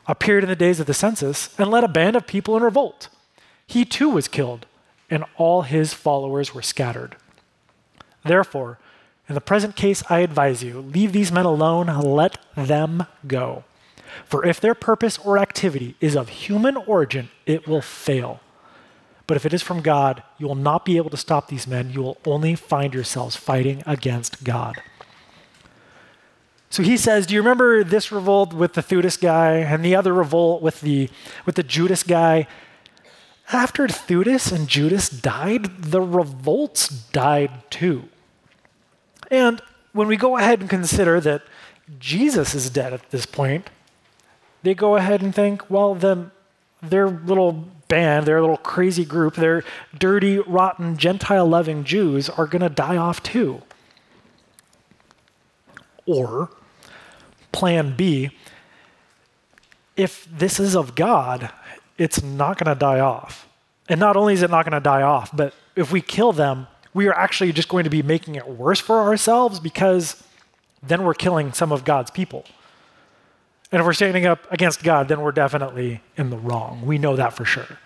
appeared 0.06 0.44
in 0.44 0.48
the 0.48 0.56
days 0.56 0.80
of 0.80 0.86
the 0.86 0.94
census 0.94 1.58
and 1.58 1.70
led 1.70 1.84
a 1.84 1.88
band 1.88 2.16
of 2.16 2.26
people 2.26 2.56
in 2.56 2.62
revolt. 2.62 3.08
He 3.66 3.84
too 3.84 4.08
was 4.10 4.28
killed, 4.28 4.66
and 5.10 5.24
all 5.36 5.62
his 5.62 5.92
followers 5.92 6.54
were 6.54 6.62
scattered. 6.62 7.16
Therefore, 8.24 8.78
in 9.28 9.34
the 9.34 9.40
present 9.40 9.76
case, 9.76 10.02
I 10.08 10.20
advise 10.20 10.62
you 10.62 10.80
leave 10.80 11.12
these 11.12 11.30
men 11.30 11.46
alone, 11.46 11.86
let 11.86 12.38
them 12.56 13.06
go. 13.26 13.64
For 14.24 14.44
if 14.44 14.60
their 14.60 14.74
purpose 14.74 15.18
or 15.18 15.38
activity 15.38 15.94
is 16.00 16.16
of 16.16 16.28
human 16.28 16.76
origin, 16.76 17.30
it 17.46 17.68
will 17.68 17.82
fail. 17.82 18.40
But 19.30 19.36
if 19.36 19.46
it 19.46 19.54
is 19.54 19.62
from 19.62 19.80
God, 19.80 20.24
you 20.38 20.48
will 20.48 20.56
not 20.56 20.84
be 20.84 20.96
able 20.96 21.10
to 21.10 21.16
stop 21.16 21.46
these 21.46 21.64
men. 21.64 21.90
You 21.90 22.02
will 22.02 22.18
only 22.24 22.56
find 22.56 22.92
yourselves 22.92 23.36
fighting 23.36 23.84
against 23.86 24.42
God. 24.42 24.82
So 26.68 26.82
he 26.82 26.96
says, 26.96 27.26
Do 27.26 27.34
you 27.34 27.40
remember 27.40 27.84
this 27.84 28.10
revolt 28.10 28.52
with 28.52 28.72
the 28.72 28.82
Theudas 28.82 29.20
guy 29.20 29.58
and 29.58 29.84
the 29.84 29.94
other 29.94 30.12
revolt 30.12 30.62
with 30.62 30.80
the, 30.80 31.08
with 31.46 31.54
the 31.54 31.62
Judas 31.62 32.02
guy? 32.02 32.48
After 33.52 33.86
Theudas 33.86 34.50
and 34.50 34.66
Judas 34.66 35.08
died, 35.08 35.80
the 35.80 36.02
revolts 36.02 36.88
died 36.88 37.52
too. 37.70 38.08
And 39.30 39.62
when 39.92 40.08
we 40.08 40.16
go 40.16 40.38
ahead 40.38 40.58
and 40.58 40.68
consider 40.68 41.20
that 41.20 41.42
Jesus 42.00 42.56
is 42.56 42.68
dead 42.68 42.92
at 42.92 43.08
this 43.10 43.26
point, 43.26 43.70
they 44.64 44.74
go 44.74 44.96
ahead 44.96 45.22
and 45.22 45.32
think, 45.32 45.70
well, 45.70 45.94
then 45.94 46.32
their 46.82 47.08
little 47.08 47.68
band, 47.90 48.24
their 48.24 48.40
little 48.40 48.56
crazy 48.56 49.04
group, 49.04 49.34
their 49.34 49.62
dirty, 49.98 50.38
rotten, 50.38 50.96
Gentile 50.96 51.46
loving 51.46 51.84
Jews 51.84 52.30
are 52.30 52.46
going 52.46 52.62
to 52.62 52.70
die 52.70 52.96
off 52.96 53.22
too. 53.22 53.60
Or, 56.06 56.48
plan 57.52 57.94
B, 57.94 58.30
if 59.96 60.26
this 60.32 60.58
is 60.58 60.74
of 60.74 60.94
God, 60.94 61.50
it's 61.98 62.22
not 62.22 62.56
going 62.56 62.74
to 62.74 62.78
die 62.78 63.00
off. 63.00 63.46
And 63.90 64.00
not 64.00 64.16
only 64.16 64.32
is 64.32 64.42
it 64.42 64.50
not 64.50 64.64
going 64.64 64.72
to 64.72 64.80
die 64.80 65.02
off, 65.02 65.36
but 65.36 65.52
if 65.76 65.92
we 65.92 66.00
kill 66.00 66.32
them, 66.32 66.66
we 66.94 67.06
are 67.08 67.14
actually 67.14 67.52
just 67.52 67.68
going 67.68 67.84
to 67.84 67.90
be 67.90 68.02
making 68.02 68.36
it 68.36 68.48
worse 68.48 68.80
for 68.80 69.00
ourselves 69.00 69.60
because 69.60 70.22
then 70.82 71.04
we're 71.04 71.14
killing 71.14 71.52
some 71.52 71.72
of 71.72 71.84
God's 71.84 72.10
people. 72.10 72.44
And 73.72 73.80
if 73.80 73.86
we're 73.86 73.92
standing 73.92 74.26
up 74.26 74.50
against 74.50 74.82
God, 74.82 75.08
then 75.08 75.20
we're 75.20 75.32
definitely 75.32 76.02
in 76.16 76.30
the 76.30 76.36
wrong. 76.36 76.84
We 76.84 76.98
know 76.98 77.16
that 77.16 77.32
for 77.32 77.44
sure. 77.44 77.78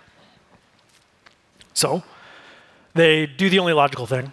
So, 1.74 2.02
they 2.94 3.26
do 3.26 3.50
the 3.50 3.58
only 3.58 3.72
logical 3.72 4.06
thing. 4.06 4.32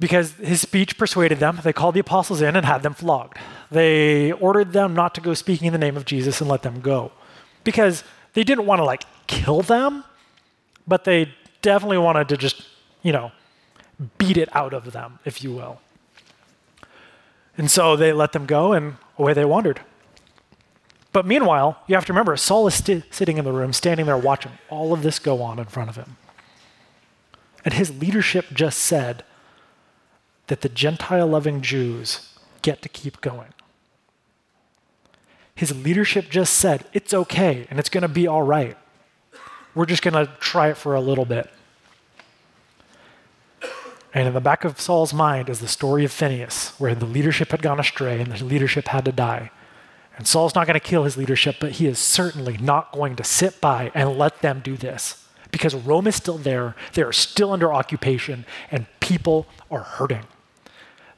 Because 0.00 0.32
his 0.34 0.60
speech 0.60 0.98
persuaded 0.98 1.38
them, 1.38 1.60
they 1.62 1.72
called 1.72 1.94
the 1.94 2.00
apostles 2.00 2.42
in 2.42 2.56
and 2.56 2.66
had 2.66 2.82
them 2.82 2.94
flogged. 2.94 3.38
They 3.70 4.32
ordered 4.32 4.72
them 4.72 4.92
not 4.92 5.14
to 5.14 5.20
go 5.20 5.34
speaking 5.34 5.66
in 5.66 5.72
the 5.72 5.78
name 5.78 5.96
of 5.96 6.04
Jesus 6.04 6.40
and 6.40 6.50
let 6.50 6.62
them 6.62 6.80
go. 6.80 7.12
Because 7.62 8.04
they 8.34 8.44
didn't 8.44 8.66
want 8.66 8.80
to 8.80 8.84
like 8.84 9.04
kill 9.26 9.62
them, 9.62 10.04
but 10.86 11.04
they 11.04 11.32
definitely 11.62 11.98
wanted 11.98 12.28
to 12.28 12.36
just, 12.36 12.62
you 13.02 13.12
know, 13.12 13.32
beat 14.18 14.36
it 14.36 14.54
out 14.54 14.74
of 14.74 14.92
them, 14.92 15.20
if 15.24 15.42
you 15.42 15.52
will. 15.52 15.80
And 17.56 17.70
so 17.70 17.96
they 17.96 18.12
let 18.12 18.32
them 18.32 18.46
go 18.46 18.72
and 18.72 18.96
away 19.16 19.32
they 19.32 19.44
wandered. 19.44 19.80
But 21.14 21.26
meanwhile, 21.26 21.78
you 21.86 21.94
have 21.94 22.04
to 22.06 22.12
remember, 22.12 22.36
Saul 22.36 22.66
is 22.66 22.74
st- 22.74 23.04
sitting 23.14 23.38
in 23.38 23.44
the 23.44 23.52
room, 23.52 23.72
standing 23.72 24.06
there 24.06 24.18
watching 24.18 24.50
all 24.68 24.92
of 24.92 25.04
this 25.04 25.20
go 25.20 25.42
on 25.42 25.60
in 25.60 25.66
front 25.66 25.88
of 25.88 25.94
him. 25.94 26.16
And 27.64 27.72
his 27.72 28.00
leadership 28.00 28.46
just 28.52 28.80
said 28.80 29.22
that 30.48 30.62
the 30.62 30.68
Gentile 30.68 31.28
loving 31.28 31.62
Jews 31.62 32.36
get 32.62 32.82
to 32.82 32.88
keep 32.88 33.20
going. 33.20 33.54
His 35.54 35.84
leadership 35.84 36.30
just 36.30 36.54
said, 36.54 36.84
it's 36.92 37.14
okay 37.14 37.68
and 37.70 37.78
it's 37.78 37.88
going 37.88 38.02
to 38.02 38.08
be 38.08 38.26
all 38.26 38.42
right. 38.42 38.76
We're 39.72 39.86
just 39.86 40.02
going 40.02 40.14
to 40.14 40.32
try 40.40 40.68
it 40.70 40.76
for 40.76 40.96
a 40.96 41.00
little 41.00 41.24
bit. 41.24 41.48
And 44.12 44.26
in 44.26 44.34
the 44.34 44.40
back 44.40 44.64
of 44.64 44.80
Saul's 44.80 45.14
mind 45.14 45.48
is 45.48 45.60
the 45.60 45.68
story 45.68 46.04
of 46.04 46.10
Phineas, 46.10 46.70
where 46.80 46.96
the 46.96 47.06
leadership 47.06 47.52
had 47.52 47.62
gone 47.62 47.78
astray 47.78 48.20
and 48.20 48.32
the 48.32 48.44
leadership 48.44 48.88
had 48.88 49.04
to 49.04 49.12
die. 49.12 49.52
And 50.16 50.26
Saul's 50.26 50.54
not 50.54 50.66
going 50.66 50.78
to 50.78 50.86
kill 50.86 51.04
his 51.04 51.16
leadership, 51.16 51.56
but 51.58 51.72
he 51.72 51.86
is 51.86 51.98
certainly 51.98 52.56
not 52.58 52.92
going 52.92 53.16
to 53.16 53.24
sit 53.24 53.60
by 53.60 53.90
and 53.94 54.16
let 54.16 54.42
them 54.42 54.60
do 54.62 54.76
this 54.76 55.26
because 55.50 55.74
Rome 55.74 56.06
is 56.06 56.16
still 56.16 56.38
there. 56.38 56.74
They 56.94 57.02
are 57.02 57.12
still 57.12 57.52
under 57.52 57.72
occupation, 57.72 58.44
and 58.72 58.86
people 58.98 59.46
are 59.70 59.82
hurting. 59.82 60.24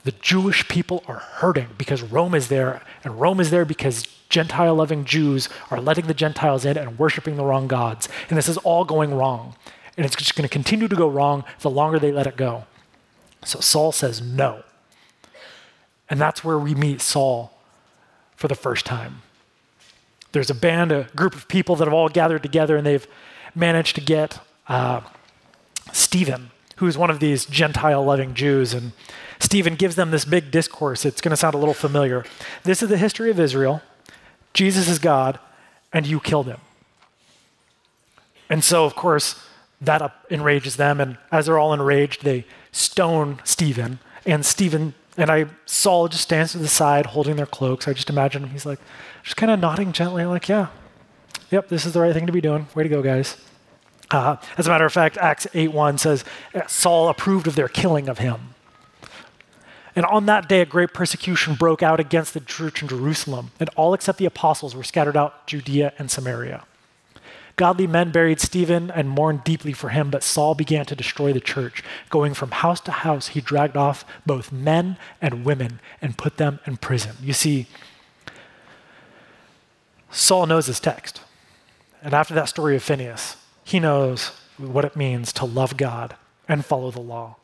The 0.04 0.12
Jewish 0.12 0.68
people 0.68 1.02
are 1.08 1.18
hurting 1.18 1.68
because 1.78 2.02
Rome 2.02 2.34
is 2.34 2.48
there, 2.48 2.82
and 3.02 3.18
Rome 3.18 3.40
is 3.40 3.50
there 3.50 3.64
because 3.64 4.06
Gentile 4.28 4.74
loving 4.74 5.04
Jews 5.04 5.48
are 5.70 5.80
letting 5.80 6.06
the 6.06 6.14
Gentiles 6.14 6.64
in 6.64 6.76
and 6.76 6.98
worshiping 6.98 7.36
the 7.36 7.44
wrong 7.44 7.66
gods. 7.66 8.08
And 8.28 8.36
this 8.36 8.48
is 8.48 8.58
all 8.58 8.84
going 8.84 9.14
wrong. 9.14 9.56
And 9.96 10.04
it's 10.04 10.14
just 10.14 10.36
going 10.36 10.46
to 10.46 10.52
continue 10.52 10.86
to 10.86 10.96
go 10.96 11.08
wrong 11.08 11.44
the 11.60 11.70
longer 11.70 11.98
they 11.98 12.12
let 12.12 12.26
it 12.26 12.36
go. 12.36 12.64
So 13.42 13.60
Saul 13.60 13.90
says 13.90 14.20
no. 14.20 14.64
And 16.10 16.20
that's 16.20 16.44
where 16.44 16.58
we 16.58 16.74
meet 16.74 17.00
Saul 17.00 17.55
for 18.36 18.48
the 18.48 18.54
first 18.54 18.86
time. 18.86 19.22
There's 20.32 20.50
a 20.50 20.54
band, 20.54 20.92
a 20.92 21.04
group 21.16 21.34
of 21.34 21.48
people 21.48 21.76
that 21.76 21.86
have 21.86 21.94
all 21.94 22.08
gathered 22.08 22.42
together, 22.42 22.76
and 22.76 22.86
they've 22.86 23.06
managed 23.54 23.94
to 23.96 24.02
get 24.02 24.38
uh, 24.68 25.00
Stephen, 25.92 26.50
who's 26.76 26.98
one 26.98 27.10
of 27.10 27.20
these 27.20 27.46
Gentile 27.46 28.04
loving 28.04 28.34
Jews. 28.34 28.74
And 28.74 28.92
Stephen 29.38 29.76
gives 29.76 29.96
them 29.96 30.10
this 30.10 30.24
big 30.24 30.50
discourse. 30.50 31.04
It's 31.04 31.20
going 31.20 31.30
to 31.30 31.36
sound 31.36 31.54
a 31.54 31.58
little 31.58 31.74
familiar. 31.74 32.24
This 32.64 32.82
is 32.82 32.90
the 32.90 32.98
history 32.98 33.30
of 33.30 33.40
Israel. 33.40 33.80
Jesus 34.52 34.88
is 34.88 34.98
God, 34.98 35.38
and 35.92 36.06
you 36.06 36.20
killed 36.20 36.46
him. 36.46 36.60
And 38.48 38.62
so, 38.62 38.84
of 38.84 38.94
course, 38.94 39.42
that 39.80 40.12
enrages 40.30 40.76
them. 40.76 41.00
And 41.00 41.18
as 41.32 41.46
they're 41.46 41.58
all 41.58 41.72
enraged, 41.72 42.24
they 42.24 42.44
stone 42.72 43.40
Stephen. 43.44 43.98
And 44.24 44.44
Stephen 44.44 44.94
and 45.16 45.30
I 45.30 45.46
Saul 45.64 46.08
just 46.08 46.22
stands 46.22 46.52
to 46.52 46.58
the 46.58 46.68
side 46.68 47.06
holding 47.06 47.36
their 47.36 47.46
cloaks. 47.46 47.88
I 47.88 47.92
just 47.92 48.10
imagine 48.10 48.44
him. 48.44 48.50
He's 48.50 48.66
like, 48.66 48.80
just 49.22 49.36
kind 49.36 49.50
of 49.50 49.58
nodding 49.60 49.92
gently, 49.92 50.24
like, 50.24 50.48
yeah, 50.48 50.68
yep, 51.50 51.68
this 51.68 51.86
is 51.86 51.92
the 51.92 52.00
right 52.00 52.14
thing 52.14 52.26
to 52.26 52.32
be 52.32 52.40
doing. 52.40 52.66
Way 52.74 52.82
to 52.84 52.88
go, 52.88 53.02
guys. 53.02 53.36
Uh, 54.10 54.36
as 54.56 54.66
a 54.66 54.70
matter 54.70 54.86
of 54.86 54.92
fact, 54.92 55.16
Acts 55.18 55.46
8.1 55.52 55.98
says, 55.98 56.24
Saul 56.68 57.08
approved 57.08 57.46
of 57.48 57.56
their 57.56 57.68
killing 57.68 58.08
of 58.08 58.18
him. 58.18 58.54
And 59.96 60.04
on 60.06 60.26
that 60.26 60.48
day, 60.48 60.60
a 60.60 60.66
great 60.66 60.92
persecution 60.92 61.54
broke 61.54 61.82
out 61.82 61.98
against 61.98 62.34
the 62.34 62.40
church 62.40 62.82
in 62.82 62.88
Jerusalem, 62.88 63.50
and 63.58 63.70
all 63.76 63.94
except 63.94 64.18
the 64.18 64.26
apostles 64.26 64.76
were 64.76 64.84
scattered 64.84 65.16
out 65.16 65.46
Judea 65.46 65.94
and 65.98 66.10
Samaria. 66.10 66.64
Godly 67.56 67.86
men 67.86 68.10
buried 68.12 68.38
Stephen 68.38 68.90
and 68.90 69.08
mourned 69.08 69.42
deeply 69.42 69.72
for 69.72 69.88
him, 69.88 70.10
but 70.10 70.22
Saul 70.22 70.54
began 70.54 70.84
to 70.86 70.94
destroy 70.94 71.32
the 71.32 71.40
church. 71.40 71.82
Going 72.10 72.34
from 72.34 72.50
house 72.50 72.80
to 72.80 72.90
house, 72.90 73.28
he 73.28 73.40
dragged 73.40 73.78
off 73.78 74.04
both 74.26 74.52
men 74.52 74.98
and 75.22 75.44
women 75.44 75.80
and 76.02 76.18
put 76.18 76.36
them 76.36 76.60
in 76.66 76.76
prison. 76.76 77.16
You 77.22 77.32
see, 77.32 77.66
Saul 80.10 80.46
knows 80.46 80.66
this 80.66 80.80
text. 80.80 81.22
And 82.02 82.12
after 82.12 82.34
that 82.34 82.50
story 82.50 82.76
of 82.76 82.82
Phineas, 82.82 83.36
he 83.64 83.80
knows 83.80 84.32
what 84.58 84.84
it 84.84 84.94
means 84.94 85.32
to 85.34 85.46
love 85.46 85.78
God 85.78 86.14
and 86.46 86.64
follow 86.64 86.90
the 86.90 87.00
law. 87.00 87.36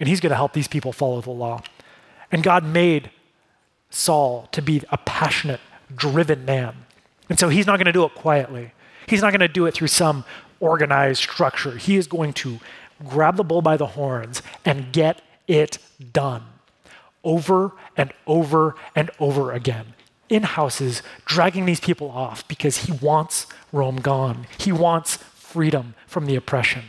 And 0.00 0.08
he's 0.08 0.20
going 0.20 0.30
to 0.30 0.36
help 0.36 0.52
these 0.52 0.68
people 0.68 0.92
follow 0.92 1.20
the 1.20 1.30
law. 1.30 1.62
And 2.32 2.42
God 2.42 2.64
made 2.64 3.10
Saul 3.90 4.48
to 4.52 4.60
be 4.60 4.82
a 4.90 4.98
passionate, 4.98 5.60
driven 5.94 6.44
man. 6.44 6.84
And 7.28 7.38
so 7.38 7.48
he's 7.48 7.66
not 7.66 7.76
going 7.76 7.86
to 7.86 7.92
do 7.92 8.04
it 8.04 8.14
quietly. 8.14 8.72
He's 9.06 9.22
not 9.22 9.30
going 9.30 9.40
to 9.40 9.48
do 9.48 9.66
it 9.66 9.74
through 9.74 9.88
some 9.88 10.24
organized 10.60 11.22
structure. 11.22 11.76
He 11.76 11.96
is 11.96 12.06
going 12.06 12.32
to 12.34 12.58
grab 13.08 13.36
the 13.36 13.44
bull 13.44 13.62
by 13.62 13.76
the 13.76 13.86
horns 13.86 14.42
and 14.64 14.92
get 14.92 15.22
it 15.48 15.78
done 16.12 16.44
over 17.24 17.72
and 17.96 18.12
over 18.26 18.74
and 18.94 19.10
over 19.18 19.52
again 19.52 19.94
in 20.28 20.44
houses, 20.44 21.02
dragging 21.26 21.66
these 21.66 21.80
people 21.80 22.10
off 22.10 22.46
because 22.48 22.78
he 22.78 22.92
wants 22.92 23.46
Rome 23.70 23.96
gone. 23.96 24.46
He 24.56 24.72
wants 24.72 25.16
freedom 25.16 25.94
from 26.06 26.26
the 26.26 26.36
oppression. 26.36 26.82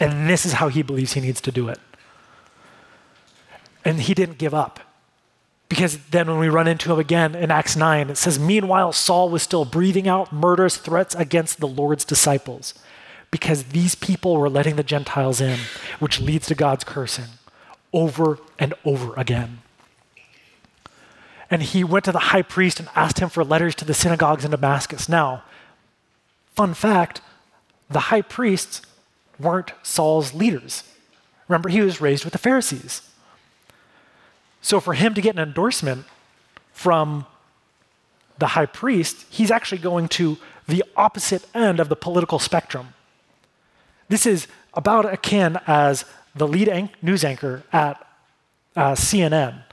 And 0.00 0.30
this 0.30 0.46
is 0.46 0.54
how 0.54 0.68
he 0.68 0.82
believes 0.82 1.12
he 1.12 1.20
needs 1.20 1.40
to 1.42 1.52
do 1.52 1.68
it. 1.68 1.78
And 3.84 4.00
he 4.00 4.14
didn't 4.14 4.38
give 4.38 4.54
up. 4.54 4.80
Because 5.68 5.98
then 6.10 6.28
when 6.28 6.38
we 6.38 6.48
run 6.48 6.66
into 6.66 6.92
him 6.92 6.98
again 6.98 7.34
in 7.34 7.50
Acts 7.50 7.76
9, 7.76 8.10
it 8.10 8.16
says, 8.16 8.38
Meanwhile, 8.38 8.92
Saul 8.92 9.28
was 9.28 9.42
still 9.42 9.64
breathing 9.64 10.08
out 10.08 10.32
murderous 10.32 10.78
threats 10.78 11.14
against 11.14 11.60
the 11.60 11.68
Lord's 11.68 12.04
disciples 12.04 12.74
because 13.30 13.64
these 13.64 13.94
people 13.94 14.36
were 14.36 14.48
letting 14.48 14.76
the 14.76 14.82
Gentiles 14.82 15.40
in, 15.40 15.58
which 15.98 16.20
leads 16.20 16.46
to 16.46 16.54
God's 16.54 16.84
cursing 16.84 17.26
over 17.92 18.38
and 18.58 18.72
over 18.84 19.12
again. 19.14 19.58
And 21.50 21.62
he 21.62 21.84
went 21.84 22.04
to 22.06 22.12
the 22.12 22.18
high 22.18 22.42
priest 22.42 22.78
and 22.78 22.88
asked 22.94 23.20
him 23.20 23.28
for 23.28 23.44
letters 23.44 23.74
to 23.76 23.84
the 23.84 23.94
synagogues 23.94 24.44
in 24.44 24.50
Damascus. 24.50 25.08
Now, 25.08 25.44
fun 26.54 26.74
fact 26.74 27.20
the 27.90 28.00
high 28.00 28.22
priests 28.22 28.82
weren't 29.38 29.72
Saul's 29.82 30.34
leaders. 30.34 30.84
Remember, 31.46 31.70
he 31.70 31.80
was 31.80 32.02
raised 32.02 32.24
with 32.24 32.32
the 32.32 32.38
Pharisees. 32.38 33.00
So 34.60 34.80
for 34.80 34.94
him 34.94 35.14
to 35.14 35.20
get 35.20 35.36
an 35.36 35.42
endorsement 35.42 36.04
from 36.72 37.26
the 38.38 38.48
high 38.48 38.66
priest, 38.66 39.26
he's 39.30 39.50
actually 39.50 39.78
going 39.78 40.08
to 40.08 40.38
the 40.66 40.84
opposite 40.96 41.46
end 41.54 41.80
of 41.80 41.88
the 41.88 41.96
political 41.96 42.38
spectrum. 42.38 42.94
This 44.08 44.26
is 44.26 44.46
about 44.74 45.12
akin 45.12 45.58
as 45.66 46.04
the 46.34 46.46
lead 46.46 46.68
an- 46.68 46.90
news 47.02 47.24
anchor 47.24 47.64
at 47.72 48.04
uh, 48.76 48.92
CNN 48.92 49.64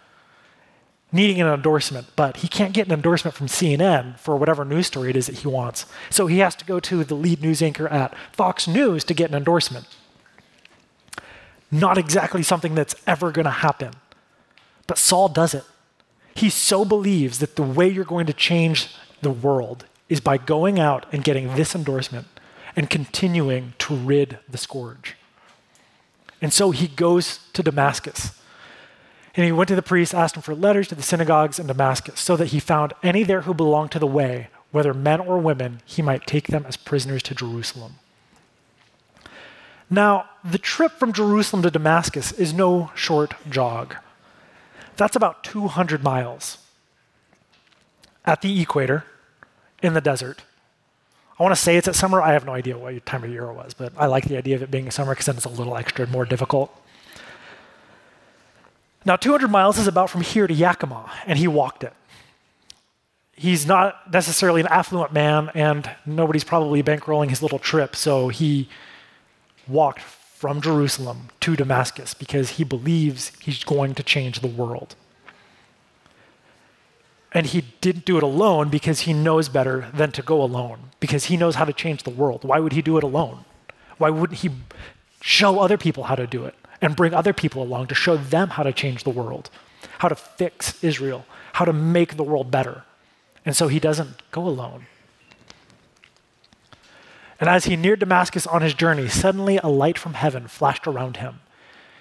needing 1.15 1.39
an 1.39 1.47
endorsement, 1.47 2.07
but 2.17 2.37
he 2.37 2.47
can't 2.47 2.73
get 2.73 2.87
an 2.87 2.93
endorsement 2.93 3.35
from 3.35 3.47
CNN 3.47 4.19
for 4.19 4.35
whatever 4.35 4.65
news 4.65 4.87
story 4.87 5.11
it 5.11 5.15
is 5.15 5.27
that 5.27 5.35
he 5.35 5.47
wants. 5.47 5.85
So 6.09 6.27
he 6.27 6.39
has 6.39 6.55
to 6.55 6.65
go 6.65 6.79
to 6.81 7.05
the 7.05 7.15
lead 7.15 7.41
news 7.41 7.61
anchor 7.61 7.87
at 7.87 8.13
Fox 8.33 8.67
News 8.67 9.05
to 9.05 9.13
get 9.13 9.29
an 9.29 9.35
endorsement. 9.37 9.87
Not 11.71 11.97
exactly 11.97 12.43
something 12.43 12.75
that's 12.75 12.95
ever 13.07 13.31
going 13.31 13.45
to 13.45 13.51
happen. 13.51 13.93
But 14.87 14.97
Saul 14.97 15.29
does 15.29 15.53
it. 15.53 15.63
He 16.35 16.49
so 16.49 16.85
believes 16.85 17.39
that 17.39 17.55
the 17.55 17.63
way 17.63 17.87
you're 17.87 18.03
going 18.05 18.25
to 18.25 18.33
change 18.33 18.89
the 19.21 19.31
world 19.31 19.85
is 20.09 20.19
by 20.19 20.37
going 20.37 20.79
out 20.79 21.05
and 21.11 21.23
getting 21.23 21.55
this 21.55 21.73
endorsement 21.73 22.27
and 22.75 22.89
continuing 22.89 23.73
to 23.79 23.95
rid 23.95 24.39
the 24.49 24.57
scourge. 24.57 25.15
And 26.41 26.53
so 26.53 26.71
he 26.71 26.87
goes 26.87 27.39
to 27.53 27.63
Damascus. 27.63 28.39
And 29.35 29.45
he 29.45 29.51
went 29.51 29.67
to 29.69 29.75
the 29.75 29.81
priest, 29.81 30.13
asked 30.13 30.35
him 30.35 30.41
for 30.41 30.55
letters 30.55 30.87
to 30.89 30.95
the 30.95 31.01
synagogues 31.01 31.59
in 31.59 31.67
Damascus, 31.67 32.19
so 32.19 32.37
that 32.37 32.47
he 32.47 32.59
found 32.59 32.93
any 33.03 33.23
there 33.23 33.41
who 33.41 33.53
belonged 33.53 33.91
to 33.91 33.99
the 33.99 34.07
way, 34.07 34.49
whether 34.71 34.93
men 34.93 35.21
or 35.21 35.37
women, 35.37 35.81
he 35.85 36.01
might 36.01 36.27
take 36.27 36.47
them 36.47 36.65
as 36.67 36.77
prisoners 36.77 37.23
to 37.23 37.35
Jerusalem. 37.35 37.95
Now, 39.89 40.29
the 40.43 40.57
trip 40.57 40.93
from 40.93 41.13
Jerusalem 41.13 41.63
to 41.63 41.71
Damascus 41.71 42.31
is 42.33 42.53
no 42.53 42.91
short 42.95 43.33
jog. 43.49 43.95
That's 44.97 45.15
about 45.15 45.43
200 45.43 46.03
miles 46.03 46.57
at 48.25 48.41
the 48.41 48.61
equator 48.61 49.05
in 49.81 49.93
the 49.93 50.01
desert. 50.01 50.43
I 51.37 51.43
want 51.43 51.53
to 51.53 51.61
say 51.61 51.75
it's 51.75 51.87
at 51.87 51.95
summer. 51.95 52.21
I 52.21 52.31
have 52.31 52.45
no 52.45 52.53
idea 52.53 52.77
what 52.77 53.05
time 53.05 53.23
of 53.23 53.29
year 53.29 53.43
it 53.43 53.53
was, 53.53 53.73
but 53.73 53.91
I 53.97 54.05
like 54.05 54.25
the 54.25 54.37
idea 54.37 54.55
of 54.55 54.63
it 54.63 54.71
being 54.71 54.89
summer 54.89 55.11
because 55.11 55.25
then 55.25 55.35
it's 55.35 55.45
a 55.45 55.49
little 55.49 55.75
extra 55.75 56.07
more 56.07 56.25
difficult. 56.25 56.81
Now, 59.03 59.15
200 59.15 59.49
miles 59.49 59.77
is 59.77 59.85
about 59.85 60.09
from 60.09 60.21
here 60.21 60.47
to 60.47 60.53
Yakima, 60.53 61.11
and 61.27 61.37
he 61.37 61.47
walked 61.47 61.83
it. 61.83 61.93
He's 63.33 63.65
not 63.65 64.11
necessarily 64.11 64.61
an 64.61 64.67
affluent 64.67 65.11
man, 65.11 65.51
and 65.53 65.89
nobody's 66.05 66.45
probably 66.45 66.81
bankrolling 66.81 67.29
his 67.29 67.43
little 67.43 67.59
trip, 67.59 67.95
so 67.95 68.29
he 68.29 68.69
walked 69.67 70.01
from 70.45 70.61
Jerusalem 70.61 71.29
to 71.39 71.55
Damascus 71.55 72.13
because 72.13 72.51
he 72.51 72.63
believes 72.63 73.31
he's 73.41 73.63
going 73.63 73.95
to 73.95 74.03
change 74.03 74.41
the 74.41 74.47
world. 74.47 74.93
And 77.31 77.47
he 77.47 77.63
didn't 77.81 78.05
do 78.05 78.17
it 78.17 78.21
alone 78.21 78.69
because 78.69 78.99
he 78.99 79.11
knows 79.11 79.49
better 79.49 79.87
than 79.91 80.11
to 80.11 80.21
go 80.21 80.43
alone, 80.43 80.91
because 80.99 81.25
he 81.25 81.35
knows 81.35 81.55
how 81.55 81.65
to 81.65 81.73
change 81.73 82.03
the 82.03 82.11
world. 82.11 82.43
Why 82.43 82.59
would 82.59 82.73
he 82.73 82.83
do 82.83 82.95
it 82.99 83.03
alone? 83.03 83.43
Why 83.97 84.11
wouldn't 84.11 84.41
he 84.41 84.51
show 85.19 85.57
other 85.57 85.79
people 85.79 86.03
how 86.03 86.13
to 86.13 86.27
do 86.27 86.45
it 86.45 86.53
and 86.79 86.95
bring 86.95 87.15
other 87.15 87.33
people 87.33 87.63
along 87.63 87.87
to 87.87 87.95
show 87.95 88.15
them 88.15 88.49
how 88.49 88.61
to 88.61 88.71
change 88.71 89.03
the 89.03 89.09
world, 89.09 89.49
how 89.97 90.09
to 90.09 90.15
fix 90.15 90.83
Israel, 90.83 91.25
how 91.53 91.65
to 91.65 91.73
make 91.73 92.17
the 92.17 92.23
world 92.23 92.51
better? 92.51 92.83
And 93.43 93.55
so 93.55 93.67
he 93.67 93.79
doesn't 93.79 94.21
go 94.29 94.47
alone. 94.47 94.85
And 97.39 97.49
as 97.49 97.65
he 97.65 97.75
neared 97.75 97.99
Damascus 97.99 98.47
on 98.47 98.61
his 98.61 98.73
journey, 98.73 99.07
suddenly 99.07 99.57
a 99.57 99.67
light 99.67 99.97
from 99.97 100.13
heaven 100.13 100.47
flashed 100.47 100.87
around 100.87 101.17
him. 101.17 101.41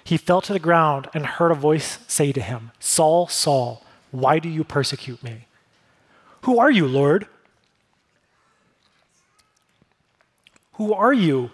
He 0.03 0.17
fell 0.17 0.41
to 0.41 0.53
the 0.53 0.59
ground 0.59 1.09
and 1.13 1.25
heard 1.25 1.51
a 1.51 1.55
voice 1.55 1.99
say 2.07 2.31
to 2.31 2.41
him, 2.41 2.71
Saul, 2.79 3.27
Saul, 3.27 3.83
why 4.11 4.39
do 4.39 4.47
you 4.47 4.63
persecute 4.63 5.23
me? 5.23 5.47
Who 6.43 6.59
are 6.59 6.71
you, 6.71 6.87
Lord? 6.87 7.27
Who 10.73 10.93
are 10.93 11.13
you, 11.13 11.51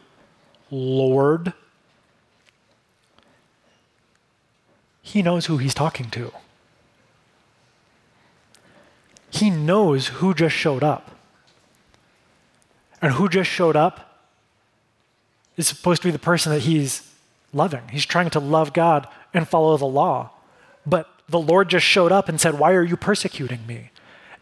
Lord? 0.69 1.53
He 5.01 5.21
knows 5.21 5.45
who 5.45 5.57
he's 5.57 5.73
talking 5.73 6.09
to. 6.11 6.31
He 9.29 9.49
knows 9.49 10.07
who 10.07 10.33
just 10.33 10.55
showed 10.55 10.83
up. 10.83 11.15
And 13.01 13.13
who 13.13 13.27
just 13.27 13.49
showed 13.49 13.75
up 13.75 14.19
is 15.57 15.67
supposed 15.67 16.01
to 16.03 16.07
be 16.07 16.11
the 16.11 16.19
person 16.19 16.51
that 16.51 16.61
he's 16.61 17.11
loving. 17.53 17.87
He's 17.91 18.05
trying 18.05 18.29
to 18.31 18.39
love 18.39 18.73
God 18.73 19.07
and 19.33 19.47
follow 19.47 19.77
the 19.77 19.85
law. 19.85 20.31
But 20.85 21.09
the 21.27 21.39
Lord 21.39 21.69
just 21.69 21.85
showed 21.85 22.11
up 22.11 22.29
and 22.29 22.39
said, 22.39 22.59
Why 22.59 22.73
are 22.73 22.83
you 22.83 22.97
persecuting 22.97 23.65
me? 23.65 23.91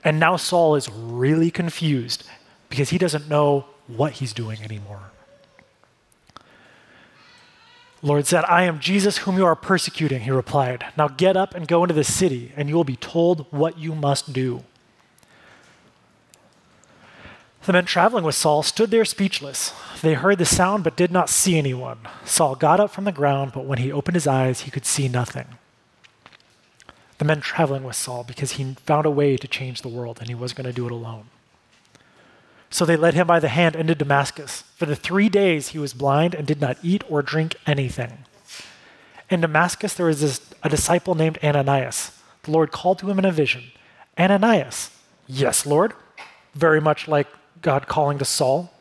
And 0.03 0.19
now 0.19 0.37
Saul 0.37 0.75
is 0.75 0.89
really 0.89 1.51
confused 1.51 2.23
because 2.69 2.89
he 2.89 2.97
doesn't 2.97 3.29
know 3.29 3.65
what 3.87 4.13
he's 4.13 4.33
doing 4.33 4.61
anymore. 4.61 5.11
Lord 8.01 8.25
said, 8.27 8.45
I 8.45 8.63
am 8.63 8.79
Jesus 8.79 9.19
whom 9.19 9.37
you 9.37 9.45
are 9.45 9.55
persecuting, 9.55 10.21
he 10.21 10.31
replied. 10.31 10.85
Now 10.97 11.09
get 11.09 11.35
up 11.35 11.53
and 11.53 11.67
go 11.67 11.83
into 11.83 11.93
the 11.93 12.05
city, 12.05 12.53
and 12.55 12.69
you 12.69 12.75
will 12.75 12.85
be 12.85 12.95
told 12.95 13.45
what 13.51 13.77
you 13.77 13.93
must 13.93 14.31
do. 14.31 14.63
The 17.65 17.73
men 17.73 17.85
traveling 17.85 18.23
with 18.23 18.35
Saul 18.35 18.63
stood 18.63 18.89
there 18.89 19.05
speechless. 19.05 19.73
They 20.01 20.13
heard 20.13 20.37
the 20.37 20.45
sound 20.45 20.83
but 20.83 20.95
did 20.95 21.11
not 21.11 21.29
see 21.29 21.57
anyone. 21.57 21.99
Saul 22.25 22.55
got 22.55 22.79
up 22.79 22.91
from 22.91 23.03
the 23.03 23.11
ground, 23.11 23.51
but 23.53 23.65
when 23.65 23.79
he 23.79 23.91
opened 23.91 24.15
his 24.15 24.27
eyes, 24.27 24.61
he 24.61 24.71
could 24.71 24.85
see 24.85 25.07
nothing. 25.07 25.45
The 27.17 27.25
men 27.25 27.41
traveling 27.41 27.83
with 27.83 27.97
Saul 27.97 28.23
because 28.23 28.53
he 28.53 28.75
found 28.85 29.05
a 29.05 29.11
way 29.11 29.35
to 29.35 29.47
change 29.47 29.81
the 29.81 29.89
world 29.89 30.19
and 30.19 30.29
he 30.29 30.35
was 30.35 30.53
going 30.53 30.65
to 30.65 30.73
do 30.73 30.85
it 30.85 30.91
alone. 30.91 31.25
So 32.69 32.85
they 32.85 32.95
led 32.95 33.13
him 33.13 33.27
by 33.27 33.39
the 33.39 33.49
hand 33.49 33.75
into 33.75 33.93
Damascus. 33.93 34.63
For 34.75 34.85
the 34.85 34.95
three 34.95 35.27
days 35.27 35.69
he 35.69 35.79
was 35.79 35.93
blind 35.93 36.33
and 36.33 36.47
did 36.47 36.61
not 36.61 36.77
eat 36.81 37.03
or 37.09 37.21
drink 37.21 37.55
anything. 37.67 38.19
In 39.29 39.41
Damascus, 39.41 39.93
there 39.93 40.05
was 40.05 40.21
this, 40.21 40.41
a 40.63 40.69
disciple 40.69 41.13
named 41.13 41.37
Ananias. 41.43 42.17
The 42.43 42.51
Lord 42.51 42.71
called 42.71 42.99
to 42.99 43.09
him 43.09 43.19
in 43.19 43.25
a 43.25 43.31
vision 43.31 43.65
Ananias. 44.17 44.91
Yes, 45.27 45.65
Lord. 45.65 45.93
Very 46.55 46.81
much 46.81 47.07
like 47.07 47.27
God 47.61 47.87
calling 47.87 48.17
to 48.19 48.25
Saul. 48.25 48.71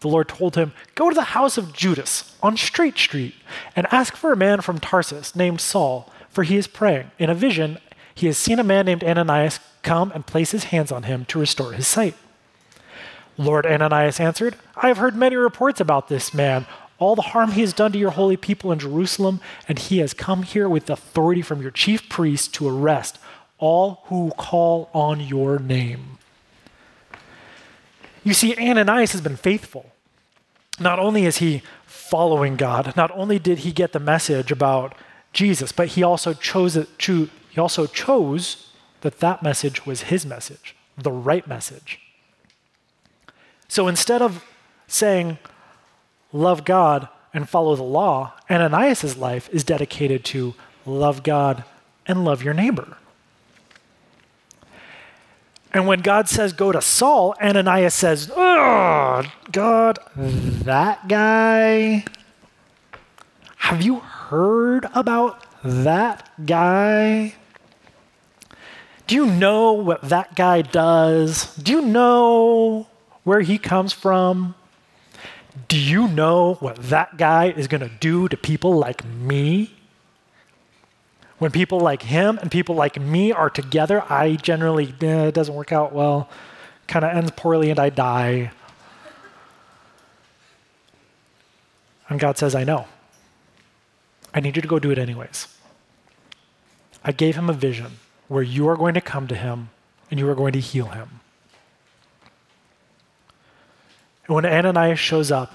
The 0.00 0.08
Lord 0.08 0.28
told 0.28 0.56
him, 0.56 0.72
Go 0.94 1.08
to 1.08 1.14
the 1.14 1.22
house 1.22 1.56
of 1.56 1.72
Judas 1.72 2.36
on 2.42 2.56
Straight 2.56 2.98
Street 2.98 3.34
and 3.76 3.86
ask 3.92 4.16
for 4.16 4.32
a 4.32 4.36
man 4.36 4.60
from 4.60 4.80
Tarsus 4.80 5.36
named 5.36 5.60
Saul, 5.60 6.12
for 6.28 6.42
he 6.42 6.56
is 6.56 6.66
praying. 6.66 7.12
In 7.18 7.30
a 7.30 7.34
vision, 7.34 7.78
he 8.14 8.26
has 8.26 8.36
seen 8.36 8.58
a 8.58 8.64
man 8.64 8.86
named 8.86 9.04
Ananias 9.04 9.60
come 9.82 10.10
and 10.12 10.26
place 10.26 10.50
his 10.50 10.64
hands 10.64 10.90
on 10.90 11.04
him 11.04 11.24
to 11.26 11.38
restore 11.38 11.72
his 11.72 11.86
sight. 11.86 12.14
Lord 13.38 13.64
Ananias 13.64 14.20
answered, 14.20 14.56
I 14.76 14.88
have 14.88 14.98
heard 14.98 15.16
many 15.16 15.36
reports 15.36 15.80
about 15.80 16.08
this 16.08 16.34
man, 16.34 16.66
all 16.98 17.16
the 17.16 17.22
harm 17.22 17.52
he 17.52 17.62
has 17.62 17.72
done 17.72 17.92
to 17.92 17.98
your 17.98 18.10
holy 18.10 18.36
people 18.36 18.70
in 18.72 18.78
Jerusalem, 18.78 19.40
and 19.68 19.78
he 19.78 19.98
has 19.98 20.14
come 20.14 20.42
here 20.42 20.68
with 20.68 20.90
authority 20.90 21.42
from 21.42 21.62
your 21.62 21.70
chief 21.70 22.08
priests 22.08 22.48
to 22.48 22.68
arrest 22.68 23.18
all 23.58 24.02
who 24.06 24.32
call 24.36 24.90
on 24.92 25.20
your 25.20 25.58
name. 25.58 26.18
You 28.24 28.34
see, 28.34 28.54
Ananias 28.56 29.12
has 29.12 29.20
been 29.20 29.36
faithful. 29.36 29.86
Not 30.78 30.98
only 30.98 31.24
is 31.24 31.38
he 31.38 31.62
following 31.86 32.56
God, 32.56 32.94
not 32.96 33.10
only 33.14 33.38
did 33.38 33.58
he 33.58 33.72
get 33.72 33.92
the 33.92 34.00
message 34.00 34.52
about 34.52 34.94
Jesus, 35.32 35.72
but 35.72 35.88
he 35.88 36.02
also 36.02 36.34
chose 36.34 36.76
it, 36.76 36.88
he 36.98 37.60
also 37.60 37.86
chose 37.86 38.70
that 39.00 39.18
that 39.20 39.42
message 39.42 39.84
was 39.86 40.02
his 40.02 40.24
message, 40.24 40.76
the 40.96 41.12
right 41.12 41.46
message. 41.46 42.00
So 43.68 43.88
instead 43.88 44.22
of 44.22 44.44
saying, 44.86 45.38
love 46.32 46.64
God 46.64 47.08
and 47.32 47.48
follow 47.48 47.74
the 47.74 47.82
law, 47.82 48.34
Ananias' 48.50 49.16
life 49.16 49.48
is 49.52 49.64
dedicated 49.64 50.24
to 50.26 50.54
love 50.84 51.22
God 51.22 51.64
and 52.06 52.24
love 52.24 52.42
your 52.42 52.54
neighbor. 52.54 52.96
And 55.74 55.86
when 55.86 56.00
God 56.00 56.28
says 56.28 56.52
go 56.52 56.70
to 56.70 56.82
Saul, 56.82 57.34
Ananias 57.40 57.94
says, 57.94 58.30
Oh, 58.34 59.22
God, 59.50 59.98
that 60.16 61.08
guy? 61.08 62.04
Have 63.56 63.82
you 63.82 64.00
heard 64.00 64.86
about 64.94 65.44
that 65.64 66.28
guy? 66.44 67.34
Do 69.06 69.14
you 69.14 69.26
know 69.26 69.72
what 69.72 70.02
that 70.02 70.34
guy 70.34 70.62
does? 70.62 71.54
Do 71.56 71.72
you 71.72 71.82
know 71.82 72.86
where 73.24 73.40
he 73.40 73.58
comes 73.58 73.92
from? 73.92 74.54
Do 75.68 75.78
you 75.78 76.08
know 76.08 76.54
what 76.54 76.76
that 76.84 77.16
guy 77.16 77.50
is 77.50 77.68
going 77.68 77.82
to 77.82 77.90
do 78.00 78.28
to 78.28 78.36
people 78.36 78.72
like 78.72 79.04
me? 79.04 79.70
When 81.42 81.50
people 81.50 81.80
like 81.80 82.02
him 82.02 82.38
and 82.40 82.52
people 82.52 82.76
like 82.76 83.00
me 83.00 83.32
are 83.32 83.50
together, 83.50 84.04
I 84.08 84.36
generally, 84.36 84.94
eh, 85.00 85.24
it 85.24 85.34
doesn't 85.34 85.52
work 85.52 85.72
out 85.72 85.92
well, 85.92 86.30
kind 86.86 87.04
of 87.04 87.10
ends 87.10 87.32
poorly, 87.34 87.68
and 87.68 87.80
I 87.80 87.90
die. 87.90 88.52
And 92.08 92.20
God 92.20 92.38
says, 92.38 92.54
I 92.54 92.62
know. 92.62 92.86
I 94.32 94.38
need 94.38 94.54
you 94.54 94.62
to 94.62 94.68
go 94.68 94.78
do 94.78 94.92
it 94.92 94.98
anyways. 94.98 95.48
I 97.02 97.10
gave 97.10 97.34
him 97.34 97.50
a 97.50 97.52
vision 97.52 97.98
where 98.28 98.44
you 98.44 98.68
are 98.68 98.76
going 98.76 98.94
to 98.94 99.00
come 99.00 99.26
to 99.26 99.34
him 99.34 99.70
and 100.12 100.20
you 100.20 100.28
are 100.30 100.36
going 100.36 100.52
to 100.52 100.60
heal 100.60 100.90
him. 100.90 101.18
And 104.28 104.36
when 104.36 104.46
Ananias 104.46 105.00
shows 105.00 105.32
up, 105.32 105.52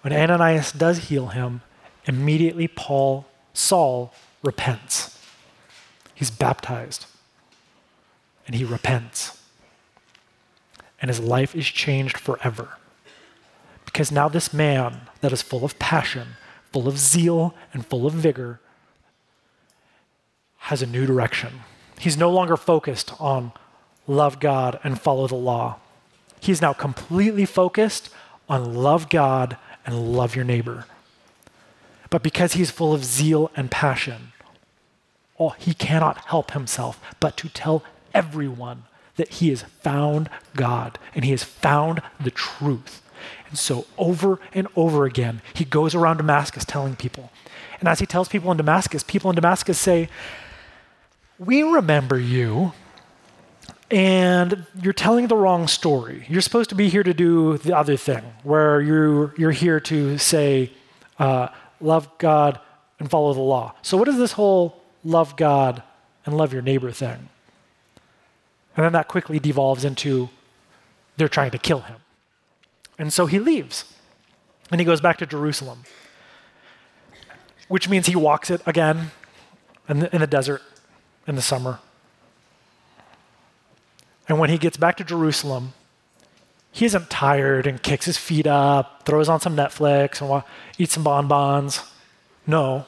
when 0.00 0.12
Ananias 0.12 0.72
does 0.72 1.04
heal 1.08 1.28
him, 1.28 1.60
immediately 2.06 2.66
Paul, 2.66 3.26
Saul, 3.54 4.12
repents. 4.42 5.18
He's 6.20 6.30
baptized 6.30 7.06
and 8.46 8.54
he 8.54 8.62
repents. 8.62 9.40
And 11.00 11.08
his 11.08 11.18
life 11.18 11.56
is 11.56 11.64
changed 11.64 12.18
forever. 12.18 12.76
Because 13.86 14.12
now, 14.12 14.28
this 14.28 14.52
man 14.52 15.08
that 15.22 15.32
is 15.32 15.40
full 15.40 15.64
of 15.64 15.78
passion, 15.78 16.36
full 16.72 16.86
of 16.86 16.98
zeal, 16.98 17.54
and 17.72 17.86
full 17.86 18.06
of 18.06 18.12
vigor 18.12 18.60
has 20.58 20.82
a 20.82 20.86
new 20.86 21.06
direction. 21.06 21.60
He's 21.98 22.18
no 22.18 22.28
longer 22.28 22.58
focused 22.58 23.18
on 23.18 23.52
love 24.06 24.40
God 24.40 24.78
and 24.84 25.00
follow 25.00 25.26
the 25.26 25.36
law. 25.36 25.78
He's 26.38 26.60
now 26.60 26.74
completely 26.74 27.46
focused 27.46 28.10
on 28.46 28.74
love 28.74 29.08
God 29.08 29.56
and 29.86 30.12
love 30.12 30.36
your 30.36 30.44
neighbor. 30.44 30.84
But 32.10 32.22
because 32.22 32.52
he's 32.52 32.70
full 32.70 32.92
of 32.92 33.06
zeal 33.06 33.50
and 33.56 33.70
passion, 33.70 34.32
he 35.48 35.72
cannot 35.72 36.26
help 36.26 36.50
himself 36.50 37.00
but 37.18 37.36
to 37.38 37.48
tell 37.48 37.82
everyone 38.12 38.84
that 39.16 39.28
he 39.34 39.48
has 39.48 39.62
found 39.62 40.28
God 40.54 40.98
and 41.14 41.24
he 41.24 41.30
has 41.30 41.44
found 41.44 42.02
the 42.22 42.30
truth. 42.30 43.02
And 43.48 43.58
so, 43.58 43.86
over 43.98 44.38
and 44.54 44.68
over 44.76 45.04
again, 45.04 45.42
he 45.52 45.64
goes 45.64 45.94
around 45.94 46.18
Damascus 46.18 46.64
telling 46.64 46.94
people. 46.94 47.30
And 47.80 47.88
as 47.88 47.98
he 47.98 48.06
tells 48.06 48.28
people 48.28 48.50
in 48.50 48.56
Damascus, 48.56 49.02
people 49.02 49.28
in 49.30 49.36
Damascus 49.36 49.78
say, 49.78 50.08
We 51.38 51.62
remember 51.62 52.18
you, 52.18 52.72
and 53.90 54.64
you're 54.80 54.92
telling 54.92 55.26
the 55.26 55.36
wrong 55.36 55.66
story. 55.66 56.24
You're 56.28 56.42
supposed 56.42 56.70
to 56.70 56.76
be 56.76 56.88
here 56.88 57.02
to 57.02 57.12
do 57.12 57.58
the 57.58 57.76
other 57.76 57.96
thing, 57.96 58.22
where 58.44 58.80
you're, 58.80 59.34
you're 59.36 59.50
here 59.50 59.80
to 59.80 60.16
say, 60.16 60.70
uh, 61.18 61.48
Love 61.80 62.08
God 62.18 62.60
and 63.00 63.10
follow 63.10 63.34
the 63.34 63.40
law. 63.40 63.74
So, 63.82 63.96
what 63.96 64.06
is 64.08 64.16
this 64.16 64.32
whole 64.32 64.79
love 65.04 65.36
God 65.36 65.82
and 66.24 66.36
love 66.36 66.52
your 66.52 66.62
neighbor 66.62 66.90
thing. 66.90 67.28
And 68.76 68.84
then 68.84 68.92
that 68.92 69.08
quickly 69.08 69.38
devolves 69.38 69.84
into 69.84 70.30
they're 71.16 71.28
trying 71.28 71.50
to 71.50 71.58
kill 71.58 71.80
him. 71.80 71.96
And 72.98 73.12
so 73.12 73.26
he 73.26 73.38
leaves 73.38 73.84
and 74.70 74.80
he 74.80 74.84
goes 74.84 75.00
back 75.00 75.18
to 75.18 75.26
Jerusalem, 75.26 75.84
which 77.68 77.88
means 77.88 78.06
he 78.06 78.16
walks 78.16 78.50
it 78.50 78.62
again 78.66 79.10
in 79.88 80.00
the, 80.00 80.14
in 80.14 80.20
the 80.20 80.26
desert 80.26 80.62
in 81.26 81.34
the 81.34 81.42
summer. 81.42 81.80
And 84.28 84.38
when 84.38 84.50
he 84.50 84.58
gets 84.58 84.76
back 84.76 84.96
to 84.98 85.04
Jerusalem, 85.04 85.72
he 86.72 86.84
isn't 86.84 87.10
tired 87.10 87.66
and 87.66 87.82
kicks 87.82 88.04
his 88.04 88.16
feet 88.16 88.46
up, 88.46 89.04
throws 89.04 89.28
on 89.28 89.40
some 89.40 89.56
Netflix, 89.56 90.20
and 90.22 90.44
eats 90.78 90.94
some 90.94 91.02
bonbons. 91.02 91.82
No, 92.46 92.86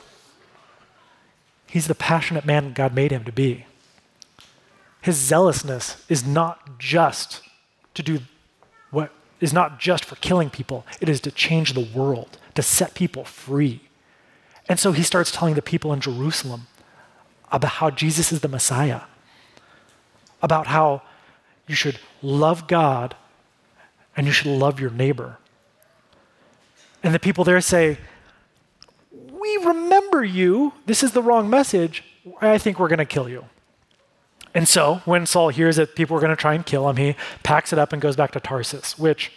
He's 1.72 1.87
the 1.87 1.94
passionate 1.94 2.44
man 2.44 2.74
God 2.74 2.94
made 2.94 3.12
him 3.12 3.24
to 3.24 3.32
be. 3.32 3.64
His 5.00 5.16
zealousness 5.16 6.04
is 6.06 6.22
not 6.22 6.78
just 6.78 7.40
to 7.94 8.02
do 8.02 8.18
what 8.90 9.11
is 9.40 9.54
not 9.54 9.80
just 9.80 10.04
for 10.04 10.16
killing 10.16 10.50
people, 10.50 10.85
it 11.00 11.08
is 11.08 11.18
to 11.22 11.30
change 11.30 11.72
the 11.72 11.88
world, 11.94 12.37
to 12.56 12.61
set 12.61 12.92
people 12.92 13.24
free. 13.24 13.80
And 14.68 14.78
so 14.78 14.92
he 14.92 15.02
starts 15.02 15.32
telling 15.32 15.54
the 15.54 15.62
people 15.62 15.94
in 15.94 16.00
Jerusalem 16.00 16.66
about 17.50 17.70
how 17.70 17.88
Jesus 17.88 18.32
is 18.32 18.42
the 18.42 18.48
Messiah, 18.48 19.04
about 20.42 20.66
how 20.66 21.00
you 21.66 21.74
should 21.74 21.98
love 22.20 22.68
God 22.68 23.16
and 24.14 24.26
you 24.26 24.32
should 24.32 24.52
love 24.52 24.78
your 24.78 24.90
neighbor. 24.90 25.38
And 27.02 27.14
the 27.14 27.18
people 27.18 27.44
there 27.44 27.62
say, 27.62 27.96
remember 29.58 30.24
you. 30.24 30.72
This 30.86 31.02
is 31.02 31.12
the 31.12 31.22
wrong 31.22 31.48
message. 31.48 32.04
I 32.40 32.58
think 32.58 32.78
we're 32.78 32.88
going 32.88 32.98
to 32.98 33.04
kill 33.04 33.28
you. 33.28 33.44
And 34.54 34.68
so 34.68 34.96
when 35.04 35.24
Saul 35.26 35.48
hears 35.48 35.76
that 35.76 35.94
people 35.96 36.16
are 36.16 36.20
going 36.20 36.30
to 36.30 36.36
try 36.36 36.54
and 36.54 36.64
kill 36.64 36.88
him, 36.88 36.96
he 36.96 37.16
packs 37.42 37.72
it 37.72 37.78
up 37.78 37.92
and 37.92 38.02
goes 38.02 38.16
back 38.16 38.32
to 38.32 38.40
Tarsus, 38.40 38.98
which 38.98 39.32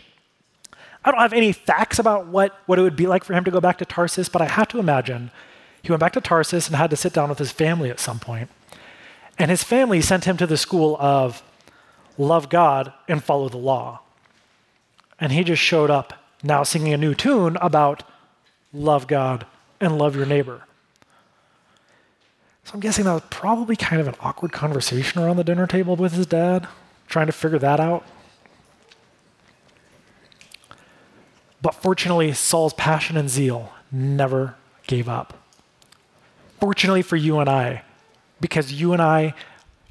I 1.05 1.11
don't 1.11 1.21
have 1.21 1.33
any 1.33 1.51
facts 1.51 1.99
about 1.99 2.27
what, 2.27 2.59
what 2.65 2.79
it 2.79 2.81
would 2.81 2.95
be 2.95 3.07
like 3.07 3.23
for 3.23 3.33
him 3.33 3.43
to 3.45 3.51
go 3.51 3.61
back 3.61 3.77
to 3.77 3.85
Tarsus, 3.85 4.27
but 4.27 4.41
I 4.41 4.45
have 4.45 4.67
to 4.69 4.79
imagine 4.79 5.31
He 5.81 5.91
went 5.91 5.99
back 5.99 6.13
to 6.13 6.21
Tarsus 6.21 6.67
and 6.67 6.75
had 6.75 6.89
to 6.89 6.95
sit 6.95 7.13
down 7.13 7.29
with 7.29 7.37
his 7.37 7.51
family 7.51 7.91
at 7.91 7.99
some 7.99 8.17
point. 8.19 8.49
And 9.37 9.51
his 9.51 9.63
family 9.63 10.01
sent 10.01 10.25
him 10.25 10.35
to 10.37 10.47
the 10.47 10.57
school 10.57 10.97
of 10.99 11.43
love 12.17 12.49
God 12.49 12.91
and 13.07 13.23
follow 13.23 13.49
the 13.49 13.57
law. 13.57 14.01
And 15.19 15.31
he 15.31 15.43
just 15.43 15.61
showed 15.61 15.91
up 15.91 16.13
now 16.41 16.63
singing 16.63 16.91
a 16.93 16.97
new 16.97 17.13
tune 17.13 17.57
about 17.61 18.01
love 18.73 19.05
God 19.05 19.45
and 19.85 19.97
love 19.97 20.15
your 20.15 20.25
neighbor. 20.25 20.63
So 22.63 22.73
I'm 22.73 22.79
guessing 22.79 23.05
that 23.05 23.13
was 23.13 23.23
probably 23.29 23.75
kind 23.75 24.01
of 24.01 24.07
an 24.07 24.15
awkward 24.19 24.51
conversation 24.51 25.21
around 25.21 25.37
the 25.37 25.43
dinner 25.43 25.67
table 25.67 25.95
with 25.95 26.13
his 26.13 26.25
dad, 26.25 26.67
trying 27.07 27.27
to 27.27 27.31
figure 27.31 27.59
that 27.59 27.79
out. 27.79 28.03
But 31.61 31.75
fortunately, 31.75 32.33
Saul's 32.33 32.73
passion 32.73 33.17
and 33.17 33.29
zeal 33.29 33.71
never 33.91 34.55
gave 34.87 35.07
up. 35.07 35.33
Fortunately 36.59 37.01
for 37.01 37.15
you 37.15 37.39
and 37.39 37.49
I, 37.49 37.83
because 38.41 38.73
you 38.73 38.93
and 38.93 39.01
I 39.01 39.33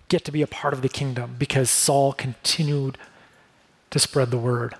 get 0.09 0.25
to 0.25 0.33
be 0.33 0.43
a 0.43 0.47
part 0.47 0.75
of 0.75 0.83
the 0.83 0.89
kingdom, 0.89 1.37
because 1.39 1.71
Saul 1.71 2.13
continued 2.13 2.99
to 3.91 3.99
spread 3.99 4.31
the 4.31 4.39
word 4.39 4.75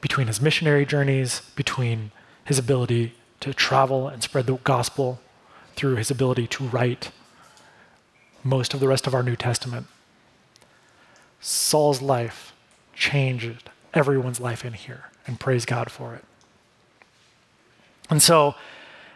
between 0.00 0.26
his 0.26 0.40
missionary 0.40 0.84
journeys, 0.84 1.40
between 1.56 2.10
his 2.44 2.58
ability 2.58 3.14
to 3.42 3.54
travel 3.54 4.08
and 4.08 4.22
spread 4.22 4.46
the 4.46 4.56
gospel, 4.56 5.20
through 5.76 5.96
his 5.96 6.10
ability 6.10 6.46
to 6.46 6.64
write 6.64 7.10
most 8.44 8.74
of 8.74 8.80
the 8.80 8.88
rest 8.88 9.06
of 9.06 9.14
our 9.14 9.22
New 9.22 9.36
Testament. 9.36 9.86
Saul's 11.40 12.02
life 12.02 12.52
changed 12.94 13.70
everyone's 13.94 14.40
life 14.40 14.64
in 14.64 14.72
here, 14.72 15.10
and 15.26 15.38
praise 15.38 15.64
God 15.64 15.90
for 15.90 16.14
it. 16.14 16.24
And 18.10 18.22
so, 18.22 18.54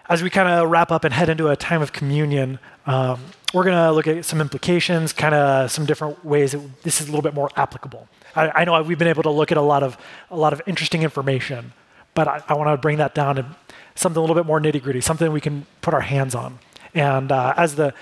as 0.08 0.22
we 0.22 0.30
kind 0.30 0.48
of 0.48 0.70
wrap 0.70 0.92
up 0.92 1.04
and 1.04 1.12
head 1.12 1.28
into 1.28 1.48
a 1.48 1.56
time 1.56 1.82
of 1.82 1.92
communion, 1.92 2.58
um, 2.86 3.20
we're 3.52 3.64
going 3.64 3.76
to 3.76 3.92
look 3.92 4.06
at 4.06 4.24
some 4.24 4.40
implications, 4.40 5.12
kind 5.12 5.34
of 5.34 5.70
some 5.70 5.86
different 5.86 6.24
ways 6.24 6.52
that 6.52 6.82
this 6.82 7.00
is 7.00 7.08
a 7.08 7.10
little 7.10 7.22
bit 7.22 7.34
more 7.34 7.50
applicable. 7.56 8.08
I, 8.34 8.62
I, 8.62 8.64
know 8.64 8.80
we've 8.82 8.98
been 8.98 9.08
able 9.08 9.24
to 9.24 9.30
look 9.30 9.50
at 9.50 9.58
a 9.58 9.62
lot 9.62 9.82
of 9.82 9.96
a 10.30 10.36
lot 10.36 10.52
of 10.52 10.62
interesting 10.66 11.02
information, 11.02 11.72
but 12.14 12.28
I, 12.28 12.42
I 12.48 12.54
want 12.54 12.68
to 12.68 12.76
bring 12.76 12.98
that 12.98 13.14
down 13.14 13.36
to 13.36 13.56
something 13.96 14.18
a 14.18 14.20
little 14.20 14.36
bit 14.36 14.46
more 14.46 14.60
nitty 14.60 14.82
gritty, 14.82 15.00
something 15.00 15.32
we 15.32 15.40
can 15.40 15.66
put 15.80 15.92
our 15.92 16.02
hands 16.02 16.34
on. 16.34 16.58
And 16.94 17.32
uh, 17.32 17.54
as 17.56 17.74
the 17.74 17.92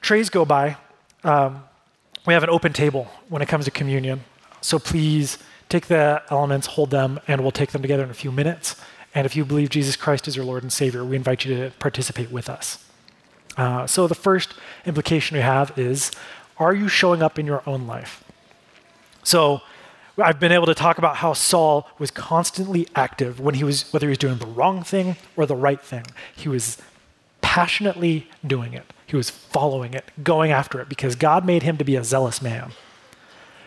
trays 0.00 0.30
go 0.30 0.44
by, 0.44 0.76
um, 1.24 1.64
we 2.26 2.34
have 2.34 2.44
an 2.44 2.50
open 2.50 2.72
table 2.72 3.08
when 3.28 3.42
it 3.42 3.48
comes 3.48 3.64
to 3.64 3.70
communion. 3.70 4.24
So 4.60 4.78
please 4.78 5.38
take 5.68 5.86
the 5.86 6.22
elements, 6.30 6.66
hold 6.68 6.90
them, 6.90 7.20
and 7.26 7.40
we'll 7.40 7.50
take 7.50 7.72
them 7.72 7.82
together 7.82 8.04
in 8.04 8.10
a 8.10 8.14
few 8.14 8.30
minutes. 8.30 8.76
And 9.14 9.26
if 9.26 9.34
you 9.34 9.44
believe 9.44 9.70
Jesus 9.70 9.96
Christ 9.96 10.28
is 10.28 10.36
your 10.36 10.44
Lord 10.44 10.62
and 10.62 10.72
Savior, 10.72 11.04
we 11.04 11.16
invite 11.16 11.44
you 11.44 11.56
to 11.56 11.70
participate 11.78 12.30
with 12.30 12.48
us. 12.48 12.84
Uh, 13.56 13.86
so 13.86 14.06
the 14.06 14.14
first 14.14 14.54
implication 14.86 15.36
we 15.36 15.42
have 15.42 15.76
is 15.78 16.12
are 16.58 16.74
you 16.74 16.88
showing 16.88 17.22
up 17.22 17.38
in 17.38 17.46
your 17.46 17.62
own 17.66 17.86
life? 17.86 18.24
So 19.22 19.62
I've 20.18 20.40
been 20.40 20.52
able 20.52 20.66
to 20.66 20.74
talk 20.74 20.98
about 20.98 21.16
how 21.16 21.32
Saul 21.32 21.88
was 21.98 22.10
constantly 22.10 22.88
active 22.94 23.38
when 23.38 23.54
he 23.54 23.64
was, 23.64 23.92
whether 23.92 24.06
he 24.06 24.10
was 24.10 24.18
doing 24.18 24.38
the 24.38 24.46
wrong 24.46 24.82
thing 24.82 25.16
or 25.36 25.46
the 25.46 25.56
right 25.56 25.80
thing. 25.80 26.04
He 26.34 26.48
was 26.48 26.78
passionately 27.40 28.28
doing 28.46 28.74
it. 28.74 28.84
He 29.06 29.16
was 29.16 29.30
following 29.30 29.94
it, 29.94 30.10
going 30.22 30.50
after 30.50 30.80
it, 30.80 30.88
because 30.88 31.14
God 31.14 31.46
made 31.46 31.62
him 31.62 31.76
to 31.78 31.84
be 31.84 31.96
a 31.96 32.04
zealous 32.04 32.42
man, 32.42 32.72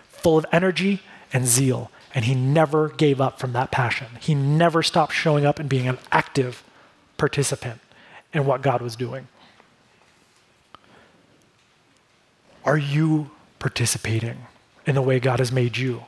full 0.07 0.37
of 0.37 0.45
energy 0.51 1.01
and 1.33 1.47
zeal. 1.47 1.89
And 2.13 2.25
he 2.25 2.35
never 2.35 2.89
gave 2.89 3.21
up 3.21 3.39
from 3.39 3.53
that 3.53 3.71
passion. 3.71 4.07
He 4.19 4.35
never 4.35 4.83
stopped 4.83 5.13
showing 5.13 5.45
up 5.45 5.59
and 5.59 5.69
being 5.69 5.87
an 5.87 5.97
active 6.11 6.63
participant 7.17 7.79
in 8.33 8.45
what 8.45 8.61
God 8.61 8.81
was 8.81 8.95
doing. 8.95 9.27
Are 12.65 12.77
you 12.77 13.31
participating 13.59 14.45
in 14.85 14.95
the 14.95 15.01
way 15.01 15.19
God 15.19 15.39
has 15.39 15.51
made 15.51 15.77
you? 15.77 16.03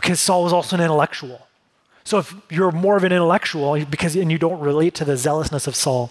Because 0.00 0.20
Saul 0.20 0.44
was 0.44 0.52
also 0.52 0.76
an 0.76 0.82
intellectual. 0.82 1.46
So 2.04 2.18
if 2.18 2.34
you're 2.48 2.72
more 2.72 2.96
of 2.96 3.04
an 3.04 3.12
intellectual 3.12 3.84
because 3.84 4.16
and 4.16 4.32
you 4.32 4.38
don't 4.38 4.60
relate 4.60 4.94
to 4.94 5.04
the 5.04 5.16
zealousness 5.16 5.66
of 5.66 5.76
Saul, 5.76 6.10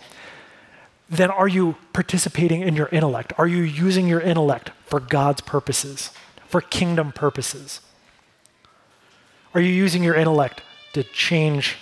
then 1.09 1.31
are 1.31 1.47
you 1.47 1.75
participating 1.93 2.61
in 2.61 2.75
your 2.75 2.87
intellect? 2.89 3.33
Are 3.37 3.47
you 3.47 3.63
using 3.63 4.07
your 4.07 4.21
intellect 4.21 4.71
for 4.85 4.99
God's 4.99 5.41
purposes, 5.41 6.11
for 6.47 6.61
kingdom 6.61 7.11
purposes? 7.11 7.81
Are 9.53 9.61
you 9.61 9.71
using 9.71 10.03
your 10.03 10.13
intellect 10.13 10.61
to 10.93 11.03
change 11.03 11.77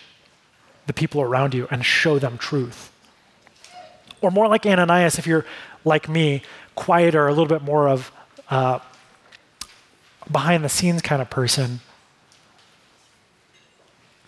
the 0.88 0.94
people 0.94 1.22
around 1.22 1.54
you 1.54 1.68
and 1.72 1.84
show 1.84 2.20
them 2.20 2.38
truth? 2.38 2.92
Or 4.22 4.32
more 4.32 4.48
like 4.48 4.66
Ananias, 4.66 5.20
if 5.20 5.28
you're 5.28 5.46
like 5.84 6.08
me, 6.08 6.42
quieter, 6.76 7.28
a 7.28 7.32
little 7.32 7.48
bit 7.48 7.64
more 7.64 7.90
of 7.90 8.12
uh, 8.50 8.80
behind 10.32 10.64
the 10.64 10.70
scenes 10.70 11.02
kind 11.02 11.22
of 11.22 11.30
person, 11.30 11.82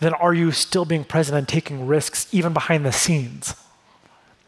then 0.00 0.14
are 0.14 0.34
you 0.34 0.52
still 0.52 0.84
being 0.84 1.04
present 1.04 1.36
and 1.36 1.48
taking 1.48 1.86
risks 1.86 2.28
even 2.32 2.52
behind 2.52 2.84
the 2.84 2.92
scenes 2.92 3.54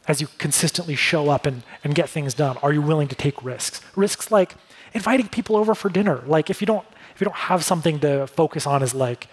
as 0.06 0.20
you 0.20 0.28
consistently 0.38 0.94
show 0.94 1.28
up 1.30 1.46
and, 1.46 1.62
and 1.82 1.94
get 1.94 2.08
things 2.08 2.34
done? 2.34 2.56
Are 2.58 2.72
you 2.72 2.82
willing 2.82 3.08
to 3.08 3.14
take 3.14 3.42
risks? 3.44 3.80
Risks 3.96 4.30
like 4.30 4.54
inviting 4.94 5.28
people 5.28 5.56
over 5.56 5.74
for 5.74 5.88
dinner. 5.88 6.22
Like 6.26 6.50
if 6.50 6.60
you 6.60 6.66
don't 6.66 6.86
if 7.14 7.20
you 7.20 7.24
don't 7.24 7.36
have 7.36 7.64
something 7.64 8.00
to 8.00 8.26
focus 8.26 8.66
on 8.66 8.82
as 8.82 8.94
like 8.94 9.28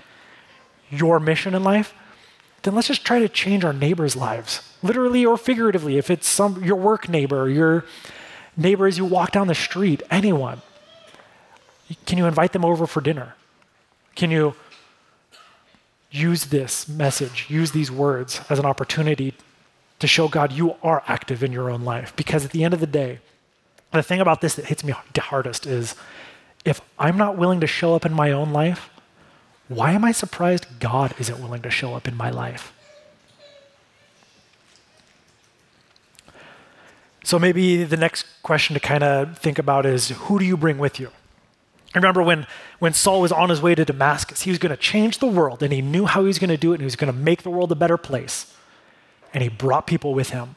your 0.90 1.20
mission 1.20 1.54
in 1.54 1.64
life, 1.64 1.94
then 2.64 2.76
let's 2.76 2.88
just 2.88 3.06
try 3.06 3.20
to 3.20 3.30
change 3.30 3.64
our 3.64 3.74
neighbors' 3.74 4.16
lives, 4.16 4.74
literally 4.84 5.26
or 5.26 5.38
figuratively. 5.38 5.98
If 5.98 6.10
it's 6.10 6.28
some 6.28 6.64
your 6.64 6.76
work 6.76 7.08
neighbor, 7.08 7.50
your 7.50 7.86
neighbor 8.58 8.88
as 8.88 8.98
you 8.98 9.06
walk 9.06 9.32
down 9.32 9.48
the 9.48 9.56
street, 9.56 10.02
anyone, 10.10 10.62
can 12.06 12.18
you 12.18 12.26
invite 12.26 12.54
them 12.54 12.66
over 12.66 12.88
for 12.88 13.02
dinner? 13.02 13.36
Can 14.16 14.32
you 14.32 14.56
use 16.12 16.46
this 16.46 16.88
message, 16.88 17.46
use 17.50 17.72
these 17.72 17.92
words 17.92 18.42
as 18.50 18.60
an 18.60 18.66
opportunity 18.66 19.34
to 20.00 20.08
show 20.08 20.28
God 20.28 20.52
you 20.52 20.76
are 20.84 21.04
active 21.08 21.44
in 21.44 21.52
your 21.52 21.70
own 21.70 21.84
life. 21.84 22.16
Because 22.16 22.46
at 22.46 22.52
the 22.52 22.64
end 22.64 22.74
of 22.74 22.80
the 22.80 22.88
day, 22.88 23.20
the 23.92 24.04
thing 24.04 24.20
about 24.20 24.42
this 24.42 24.56
that 24.56 24.66
hits 24.66 24.84
me 24.84 24.94
hardest 25.18 25.66
is 25.66 25.96
if 26.66 26.82
I'm 27.00 27.18
not 27.18 27.38
willing 27.38 27.60
to 27.62 27.68
show 27.68 27.96
up 27.96 28.06
in 28.06 28.14
my 28.14 28.32
own 28.32 28.52
life, 28.52 28.90
why 29.68 29.92
am 29.92 30.06
I 30.06 30.12
surprised 30.12 30.66
God 30.80 31.14
isn't 31.20 31.42
willing 31.42 31.62
to 31.62 31.70
show 31.70 31.96
up 31.96 32.08
in 32.08 32.16
my 32.16 32.30
life? 32.30 32.74
So 37.24 37.38
maybe 37.38 37.84
the 37.84 37.98
next 37.98 38.26
question 38.42 38.74
to 38.76 38.80
kind 38.80 39.04
of 39.04 39.38
think 39.38 39.60
about 39.60 39.86
is 39.86 40.10
who 40.10 40.40
do 40.40 40.46
you 40.46 40.56
bring 40.56 40.78
with 40.78 41.00
you? 41.00 41.12
I 41.98 42.00
remember 42.00 42.22
when, 42.22 42.46
when 42.78 42.94
Saul 42.94 43.22
was 43.22 43.32
on 43.32 43.50
his 43.50 43.60
way 43.60 43.74
to 43.74 43.84
Damascus, 43.84 44.44
he 44.44 44.52
was 44.52 44.60
going 44.60 44.70
to 44.70 44.78
change 44.78 45.18
the 45.18 45.26
world, 45.26 45.64
and 45.64 45.74
he 45.74 45.82
knew 45.82 46.06
how 46.06 46.22
he 46.22 46.28
was 46.28 46.38
going 46.38 46.52
to 46.52 46.58
do 46.58 46.72
it, 46.72 46.76
and 46.76 46.82
he 46.82 46.86
was 46.86 46.96
going 46.96 47.12
to 47.12 47.20
make 47.20 47.42
the 47.42 47.50
world 47.50 47.72
a 47.72 47.76
better 47.76 47.98
place. 47.98 48.56
And 49.34 49.42
he 49.42 49.50
brought 49.50 49.88
people 49.88 50.14
with 50.14 50.30
him 50.30 50.56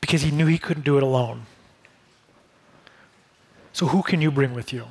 because 0.00 0.22
he 0.22 0.30
knew 0.30 0.46
he 0.46 0.58
couldn't 0.58 0.84
do 0.84 0.96
it 0.96 1.02
alone. 1.02 1.46
So, 3.72 3.86
who 3.86 4.04
can 4.04 4.20
you 4.20 4.30
bring 4.30 4.54
with 4.54 4.72
you? 4.72 4.86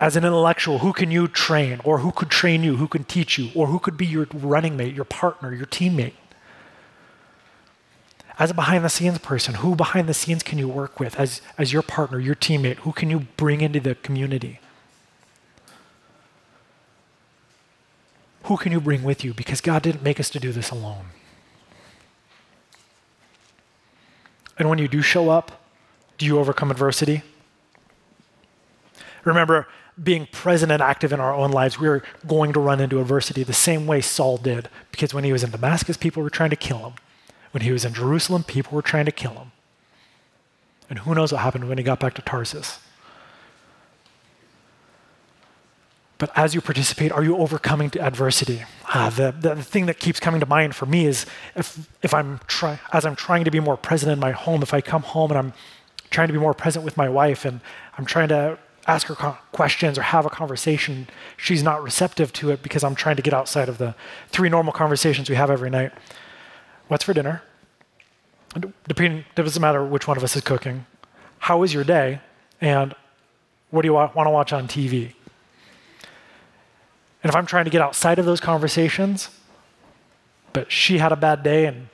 As 0.00 0.16
an 0.16 0.24
intellectual, 0.24 0.78
who 0.78 0.94
can 0.94 1.10
you 1.10 1.28
train, 1.28 1.78
or 1.84 1.98
who 1.98 2.10
could 2.10 2.30
train 2.30 2.64
you, 2.64 2.76
who 2.76 2.88
can 2.88 3.04
teach 3.04 3.36
you, 3.36 3.50
or 3.54 3.66
who 3.66 3.78
could 3.78 3.98
be 3.98 4.06
your 4.06 4.26
running 4.32 4.78
mate, 4.78 4.94
your 4.94 5.04
partner, 5.04 5.52
your 5.52 5.66
teammate? 5.66 6.14
As 8.42 8.50
a 8.50 8.54
behind 8.54 8.84
the 8.84 8.88
scenes 8.88 9.18
person, 9.18 9.54
who 9.54 9.76
behind 9.76 10.08
the 10.08 10.14
scenes 10.14 10.42
can 10.42 10.58
you 10.58 10.66
work 10.66 10.98
with 10.98 11.16
as, 11.16 11.40
as 11.56 11.72
your 11.72 11.80
partner, 11.80 12.18
your 12.18 12.34
teammate? 12.34 12.78
Who 12.78 12.90
can 12.90 13.08
you 13.08 13.20
bring 13.36 13.60
into 13.60 13.78
the 13.78 13.94
community? 13.94 14.58
Who 18.44 18.56
can 18.56 18.72
you 18.72 18.80
bring 18.80 19.04
with 19.04 19.22
you? 19.22 19.32
Because 19.32 19.60
God 19.60 19.80
didn't 19.82 20.02
make 20.02 20.18
us 20.18 20.28
to 20.30 20.40
do 20.40 20.50
this 20.50 20.70
alone. 20.70 21.04
And 24.58 24.68
when 24.68 24.80
you 24.80 24.88
do 24.88 25.02
show 25.02 25.30
up, 25.30 25.62
do 26.18 26.26
you 26.26 26.40
overcome 26.40 26.72
adversity? 26.72 27.22
Remember, 29.22 29.68
being 30.02 30.26
present 30.32 30.72
and 30.72 30.82
active 30.82 31.12
in 31.12 31.20
our 31.20 31.32
own 31.32 31.52
lives, 31.52 31.78
we're 31.78 32.02
going 32.26 32.52
to 32.54 32.58
run 32.58 32.80
into 32.80 33.00
adversity 33.00 33.44
the 33.44 33.52
same 33.52 33.86
way 33.86 34.00
Saul 34.00 34.36
did. 34.36 34.68
Because 34.90 35.14
when 35.14 35.22
he 35.22 35.32
was 35.32 35.44
in 35.44 35.52
Damascus, 35.52 35.96
people 35.96 36.24
were 36.24 36.30
trying 36.30 36.50
to 36.50 36.56
kill 36.56 36.78
him. 36.78 36.94
When 37.52 37.62
he 37.62 37.70
was 37.70 37.84
in 37.84 37.94
Jerusalem, 37.94 38.44
people 38.44 38.74
were 38.74 38.82
trying 38.82 39.06
to 39.06 39.12
kill 39.12 39.32
him. 39.32 39.52
And 40.90 41.00
who 41.00 41.14
knows 41.14 41.32
what 41.32 41.42
happened 41.42 41.68
when 41.68 41.78
he 41.78 41.84
got 41.84 42.00
back 42.00 42.14
to 42.14 42.22
Tarsus. 42.22 42.78
But 46.18 46.30
as 46.36 46.54
you 46.54 46.60
participate, 46.60 47.10
are 47.10 47.24
you 47.24 47.36
overcoming 47.36 47.90
adversity? 47.98 48.62
Uh, 48.94 49.10
the, 49.10 49.32
the, 49.32 49.56
the, 49.56 49.62
thing 49.62 49.86
that 49.86 49.98
keeps 49.98 50.20
coming 50.20 50.38
to 50.38 50.46
mind 50.46 50.74
for 50.76 50.86
me 50.86 51.04
is 51.04 51.26
if, 51.56 51.88
if 52.00 52.14
I'm 52.14 52.38
try, 52.46 52.78
as 52.92 53.04
I'm 53.04 53.16
trying 53.16 53.44
to 53.44 53.50
be 53.50 53.58
more 53.58 53.76
present 53.76 54.12
in 54.12 54.20
my 54.20 54.30
home, 54.30 54.62
if 54.62 54.72
I 54.72 54.80
come 54.80 55.02
home 55.02 55.32
and 55.32 55.38
I'm 55.38 55.52
trying 56.10 56.28
to 56.28 56.32
be 56.32 56.38
more 56.38 56.54
present 56.54 56.84
with 56.84 56.96
my 56.96 57.08
wife 57.08 57.44
and 57.44 57.60
I'm 57.98 58.04
trying 58.04 58.28
to 58.28 58.56
ask 58.86 59.08
her 59.08 59.14
questions 59.52 59.98
or 59.98 60.02
have 60.02 60.24
a 60.24 60.30
conversation, 60.30 61.08
she's 61.36 61.62
not 61.62 61.82
receptive 61.82 62.32
to 62.34 62.50
it 62.50 62.62
because 62.62 62.84
I'm 62.84 62.94
trying 62.94 63.16
to 63.16 63.22
get 63.22 63.34
outside 63.34 63.68
of 63.68 63.78
the 63.78 63.96
three 64.28 64.48
normal 64.48 64.72
conversations 64.72 65.28
we 65.28 65.34
have 65.36 65.50
every 65.50 65.70
night 65.70 65.92
What's 66.92 67.04
for 67.04 67.14
dinner? 67.14 67.42
Depending, 68.86 69.20
it 69.20 69.34
doesn't 69.34 69.62
matter 69.62 69.82
which 69.82 70.06
one 70.06 70.18
of 70.18 70.22
us 70.22 70.36
is 70.36 70.42
cooking. 70.42 70.84
How 71.38 71.56
was 71.56 71.72
your 71.72 71.84
day? 71.84 72.20
And 72.60 72.94
what 73.70 73.80
do 73.80 73.88
you 73.88 73.94
want, 73.94 74.14
want 74.14 74.26
to 74.26 74.30
watch 74.30 74.52
on 74.52 74.68
TV? 74.68 75.14
And 77.22 77.30
if 77.30 77.34
I'm 77.34 77.46
trying 77.46 77.64
to 77.64 77.70
get 77.70 77.80
outside 77.80 78.18
of 78.18 78.26
those 78.26 78.40
conversations, 78.40 79.30
but 80.52 80.70
she 80.70 80.98
had 80.98 81.12
a 81.12 81.16
bad 81.16 81.42
day 81.42 81.64
and 81.64 81.88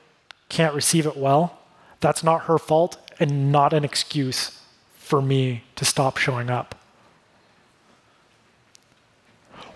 can't 0.49 0.75
receive 0.75 1.05
it 1.05 1.15
well, 1.15 1.57
that's 2.01 2.21
not 2.21 2.41
her 2.41 2.57
fault 2.57 2.97
and 3.21 3.53
not 3.53 3.71
an 3.71 3.85
excuse 3.85 4.61
for 4.97 5.21
me 5.21 5.63
to 5.77 5.85
stop 5.85 6.17
showing 6.17 6.49
up. 6.49 6.75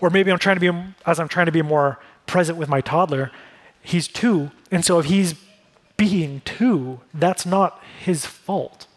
Or 0.02 0.10
maybe 0.10 0.30
I'm 0.30 0.38
trying 0.38 0.60
to 0.60 0.72
be, 0.72 0.94
as 1.06 1.18
I'm 1.18 1.28
trying 1.28 1.46
to 1.46 1.52
be 1.52 1.62
more 1.62 1.98
present 2.26 2.58
with 2.58 2.68
my 2.68 2.82
toddler, 2.82 3.32
he's 3.84 4.06
two, 4.06 4.50
and 4.74 4.84
so 4.84 4.98
if 4.98 5.06
he's 5.06 5.36
being 5.96 6.42
two, 6.44 6.98
that's 7.14 7.46
not 7.46 7.80
his 8.00 8.26
fault. 8.26 8.88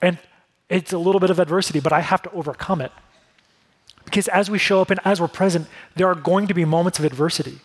And 0.00 0.16
it's 0.68 0.92
a 0.92 0.98
little 0.98 1.18
bit 1.18 1.30
of 1.30 1.40
adversity, 1.40 1.80
but 1.80 1.92
I 1.92 2.02
have 2.02 2.22
to 2.22 2.30
overcome 2.30 2.80
it. 2.80 2.92
Because 4.04 4.28
as 4.28 4.48
we 4.48 4.56
show 4.56 4.80
up 4.80 4.90
and 4.90 5.00
as 5.04 5.20
we're 5.20 5.26
present, 5.26 5.66
there 5.96 6.06
are 6.06 6.14
going 6.14 6.46
to 6.46 6.54
be 6.54 6.64
moments 6.64 7.00
of 7.00 7.04
adversity. 7.04 7.58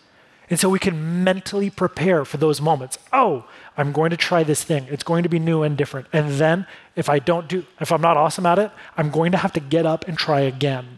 And 0.49 0.59
so 0.59 0.67
we 0.67 0.79
can 0.79 1.23
mentally 1.23 1.69
prepare 1.69 2.25
for 2.25 2.37
those 2.37 2.59
moments. 2.59 2.97
Oh, 3.13 3.45
I'm 3.77 3.91
going 3.91 4.09
to 4.09 4.17
try 4.17 4.41
this 4.43 4.63
thing. 4.63 4.87
It's 4.89 5.03
going 5.03 5.21
to 5.21 5.29
be 5.29 5.37
new 5.37 5.61
and 5.61 5.77
different. 5.77 6.07
And 6.11 6.31
then 6.31 6.65
if 6.95 7.07
I 7.07 7.19
don't 7.19 7.47
do 7.47 7.67
if 7.79 7.91
I'm 7.91 8.01
not 8.01 8.17
awesome 8.17 8.47
at 8.47 8.57
it, 8.57 8.71
I'm 8.97 9.11
going 9.11 9.31
to 9.31 9.37
have 9.37 9.53
to 9.53 9.59
get 9.59 9.85
up 9.85 10.07
and 10.07 10.17
try 10.17 10.39
again. 10.39 10.97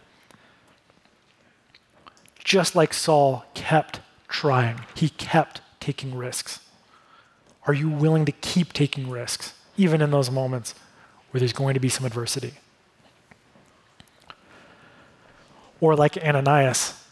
Just 2.46 2.78
like 2.78 2.94
Saul 2.94 3.44
kept 3.54 4.00
trying. 4.30 4.80
He 4.96 5.10
kept 5.10 5.62
taking 5.86 6.16
risks. 6.16 6.62
Are 7.68 7.74
you 7.74 7.90
willing 7.90 8.26
to 8.26 8.32
keep 8.32 8.74
taking 8.74 9.08
risks 9.08 9.54
even 9.78 10.02
in 10.02 10.10
those 10.10 10.32
moments 10.32 10.74
where 11.30 11.40
there's 11.40 11.54
going 11.54 11.76
to 11.76 11.80
be 11.80 11.90
some 11.90 12.08
adversity? 12.08 12.54
Or 15.80 15.96
like 15.96 16.18
Ananias, 16.18 17.06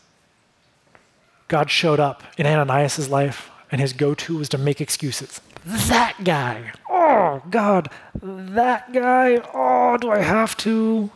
God 1.48 1.70
showed 1.70 2.00
up 2.00 2.24
in 2.36 2.48
Ananias' 2.48 3.10
life, 3.10 3.52
and 3.72 3.80
his 3.80 3.94
go 3.94 4.16
to 4.16 4.38
was 4.38 4.50
to 4.50 4.58
make 4.58 4.82
excuses. 4.82 5.40
That 5.66 6.16
guy. 6.24 6.72
Oh, 6.90 7.44
God. 7.52 7.92
That 8.16 8.92
guy. 8.92 9.40
Oh, 9.54 9.98
do 9.98 10.10
I 10.10 10.20
have 10.20 10.58
to? 10.58 11.12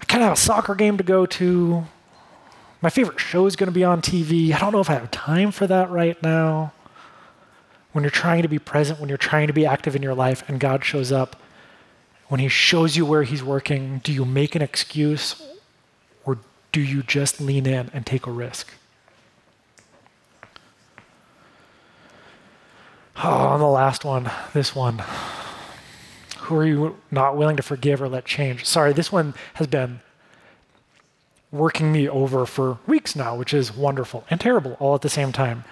I 0.00 0.04
kind 0.06 0.22
of 0.22 0.28
have 0.30 0.38
a 0.38 0.40
soccer 0.40 0.74
game 0.74 0.96
to 0.96 1.04
go 1.04 1.26
to. 1.26 1.84
My 2.82 2.88
favorite 2.88 3.20
show 3.20 3.46
is 3.46 3.56
going 3.56 3.68
to 3.68 3.74
be 3.74 3.84
on 3.84 4.00
TV. 4.00 4.54
I 4.54 4.58
don't 4.58 4.72
know 4.72 4.80
if 4.80 4.88
I 4.88 4.94
have 4.94 5.10
time 5.10 5.50
for 5.50 5.66
that 5.66 5.90
right 5.90 6.20
now. 6.22 6.72
When 7.92 8.04
you're 8.04 8.10
trying 8.10 8.42
to 8.42 8.48
be 8.48 8.58
present, 8.58 9.00
when 9.00 9.08
you're 9.08 9.18
trying 9.18 9.48
to 9.48 9.52
be 9.52 9.66
active 9.66 9.94
in 9.94 10.02
your 10.02 10.14
life, 10.14 10.48
and 10.48 10.60
God 10.60 10.84
shows 10.84 11.12
up, 11.12 11.36
when 12.28 12.40
He 12.40 12.48
shows 12.48 12.96
you 12.96 13.04
where 13.04 13.24
He's 13.24 13.42
working, 13.42 14.00
do 14.02 14.12
you 14.12 14.24
make 14.24 14.54
an 14.54 14.62
excuse 14.62 15.42
or 16.24 16.38
do 16.72 16.80
you 16.80 17.02
just 17.02 17.40
lean 17.40 17.66
in 17.66 17.90
and 17.92 18.06
take 18.06 18.26
a 18.26 18.30
risk? 18.30 18.72
Oh, 23.22 23.58
the 23.58 23.66
last 23.66 24.04
one, 24.04 24.30
this 24.54 24.74
one. 24.74 25.02
Who 26.38 26.56
are 26.56 26.66
you 26.66 26.96
not 27.10 27.36
willing 27.36 27.56
to 27.56 27.62
forgive 27.62 28.00
or 28.00 28.08
let 28.08 28.24
change? 28.24 28.64
Sorry, 28.64 28.94
this 28.94 29.12
one 29.12 29.34
has 29.54 29.66
been 29.66 30.00
working 31.52 31.90
me 31.92 32.08
over 32.08 32.46
for 32.46 32.78
weeks 32.86 33.16
now, 33.16 33.36
which 33.36 33.52
is 33.52 33.74
wonderful 33.74 34.24
and 34.30 34.40
terrible 34.40 34.76
all 34.78 34.94
at 34.94 35.02
the 35.02 35.08
same 35.08 35.32
time. 35.32 35.64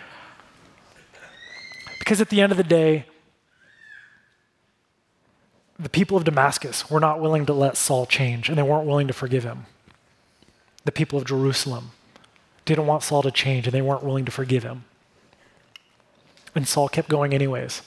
Because 1.98 2.20
at 2.20 2.30
the 2.30 2.40
end 2.40 2.52
of 2.52 2.58
the 2.58 2.64
day, 2.64 3.06
the 5.78 5.88
people 5.88 6.16
of 6.16 6.24
Damascus 6.24 6.90
were 6.90 6.98
not 6.98 7.20
willing 7.20 7.46
to 7.46 7.52
let 7.52 7.76
Saul 7.76 8.06
change, 8.06 8.48
and 8.48 8.58
they 8.58 8.62
weren't 8.62 8.86
willing 8.86 9.06
to 9.06 9.12
forgive 9.12 9.44
him 9.44 9.66
the 10.88 10.92
people 10.92 11.18
of 11.18 11.26
Jerusalem 11.26 11.90
didn't 12.64 12.86
want 12.86 13.02
Saul 13.02 13.22
to 13.22 13.30
change 13.30 13.66
and 13.66 13.74
they 13.74 13.82
weren't 13.82 14.02
willing 14.02 14.24
to 14.24 14.32
forgive 14.32 14.62
him. 14.62 14.84
And 16.54 16.66
Saul 16.66 16.88
kept 16.88 17.10
going 17.10 17.34
anyways. 17.34 17.82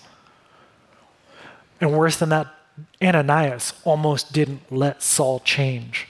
And 1.79 1.97
worse 1.97 2.17
than 2.17 2.29
that, 2.29 2.45
Ananias 3.01 3.73
almost 3.85 4.33
didn't 4.33 4.71
let 4.71 5.01
Saul 5.01 5.39
change. 5.39 6.09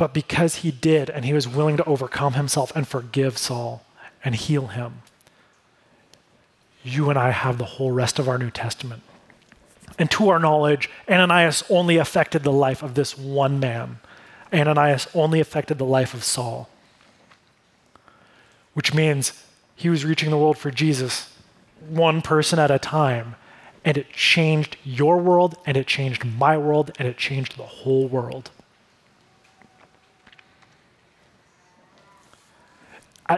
But 0.00 0.14
because 0.14 0.54
he 0.54 0.70
did, 0.70 1.10
and 1.10 1.26
he 1.26 1.34
was 1.34 1.46
willing 1.46 1.76
to 1.76 1.84
overcome 1.84 2.32
himself 2.32 2.74
and 2.74 2.88
forgive 2.88 3.36
Saul 3.36 3.84
and 4.24 4.34
heal 4.34 4.68
him, 4.68 5.02
you 6.82 7.10
and 7.10 7.18
I 7.18 7.32
have 7.32 7.58
the 7.58 7.66
whole 7.66 7.90
rest 7.90 8.18
of 8.18 8.26
our 8.26 8.38
New 8.38 8.50
Testament. 8.50 9.02
And 9.98 10.10
to 10.12 10.30
our 10.30 10.38
knowledge, 10.38 10.88
Ananias 11.06 11.64
only 11.68 11.98
affected 11.98 12.44
the 12.44 12.50
life 12.50 12.82
of 12.82 12.94
this 12.94 13.18
one 13.18 13.60
man. 13.60 13.98
Ananias 14.54 15.06
only 15.12 15.38
affected 15.38 15.76
the 15.76 15.84
life 15.84 16.14
of 16.14 16.24
Saul, 16.24 16.70
which 18.72 18.94
means 18.94 19.34
he 19.76 19.90
was 19.90 20.06
reaching 20.06 20.30
the 20.30 20.38
world 20.38 20.56
for 20.56 20.70
Jesus 20.70 21.30
one 21.86 22.22
person 22.22 22.58
at 22.58 22.70
a 22.70 22.78
time. 22.78 23.34
And 23.84 23.98
it 23.98 24.08
changed 24.14 24.78
your 24.82 25.18
world, 25.18 25.58
and 25.66 25.76
it 25.76 25.86
changed 25.86 26.24
my 26.24 26.56
world, 26.56 26.90
and 26.98 27.06
it 27.06 27.18
changed 27.18 27.58
the 27.58 27.64
whole 27.64 28.08
world. 28.08 28.50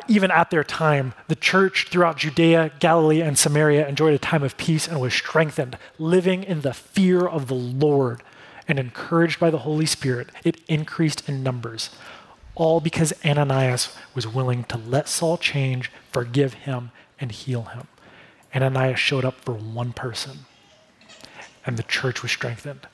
Even 0.09 0.31
at 0.31 0.51
their 0.51 0.65
time, 0.65 1.15
the 1.29 1.35
church 1.35 1.89
throughout 1.89 2.19
Judea, 2.19 2.73
Galilee, 2.79 3.21
and 3.21 3.39
Samaria 3.39 3.87
enjoyed 3.87 4.15
a 4.15 4.19
time 4.19 4.43
of 4.43 4.57
peace 4.57 4.89
and 4.89 5.01
was 5.01 5.15
strengthened, 5.15 5.77
living 5.99 6.43
in 6.45 6.63
the 6.63 6.73
fear 6.73 7.27
of 7.27 7.49
the 7.49 7.55
Lord 7.55 8.23
and 8.69 8.79
encouraged 8.79 9.39
by 9.41 9.51
the 9.51 9.59
Holy 9.59 9.87
Spirit. 9.87 10.31
It 10.45 10.61
increased 10.69 11.29
in 11.29 11.43
numbers, 11.43 11.91
all 12.55 12.81
because 12.81 13.13
Ananias 13.25 13.97
was 14.15 14.27
willing 14.27 14.65
to 14.65 14.79
let 14.79 15.09
Saul 15.09 15.37
change, 15.37 15.91
forgive 16.11 16.55
him, 16.55 16.91
and 17.21 17.33
heal 17.33 17.63
him. 17.63 17.89
Ananias 18.55 18.99
showed 18.99 19.25
up 19.25 19.41
for 19.41 19.55
one 19.55 19.93
person, 19.93 20.47
and 21.67 21.77
the 21.77 21.83
church 21.83 22.23
was 22.23 22.31
strengthened 22.31 22.87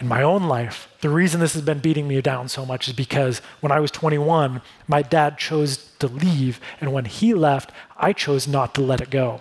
in 0.00 0.08
my 0.08 0.22
own 0.22 0.44
life, 0.44 0.88
the 1.00 1.08
reason 1.08 1.40
this 1.40 1.52
has 1.52 1.62
been 1.62 1.78
beating 1.78 2.08
me 2.08 2.20
down 2.20 2.48
so 2.48 2.66
much 2.66 2.88
is 2.88 2.94
because 2.94 3.40
when 3.60 3.70
I 3.70 3.80
was 3.80 3.90
21, 3.90 4.60
my 4.88 5.02
dad 5.02 5.38
chose 5.38 5.92
to 6.00 6.08
leave, 6.08 6.60
and 6.80 6.92
when 6.92 7.04
he 7.04 7.32
left, 7.32 7.70
I 7.96 8.12
chose 8.12 8.48
not 8.48 8.74
to 8.74 8.80
let 8.80 9.00
it 9.00 9.10
go. 9.10 9.40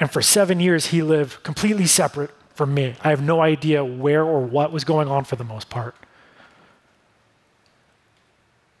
And 0.00 0.10
for 0.10 0.22
seven 0.22 0.58
years, 0.58 0.86
he 0.86 1.02
lived 1.02 1.42
completely 1.42 1.86
separate 1.86 2.30
from 2.54 2.74
me. 2.74 2.96
I 3.02 3.10
have 3.10 3.22
no 3.22 3.40
idea 3.40 3.84
where 3.84 4.24
or 4.24 4.40
what 4.40 4.72
was 4.72 4.84
going 4.84 5.08
on 5.08 5.24
for 5.24 5.36
the 5.36 5.44
most 5.44 5.70
part. 5.70 5.94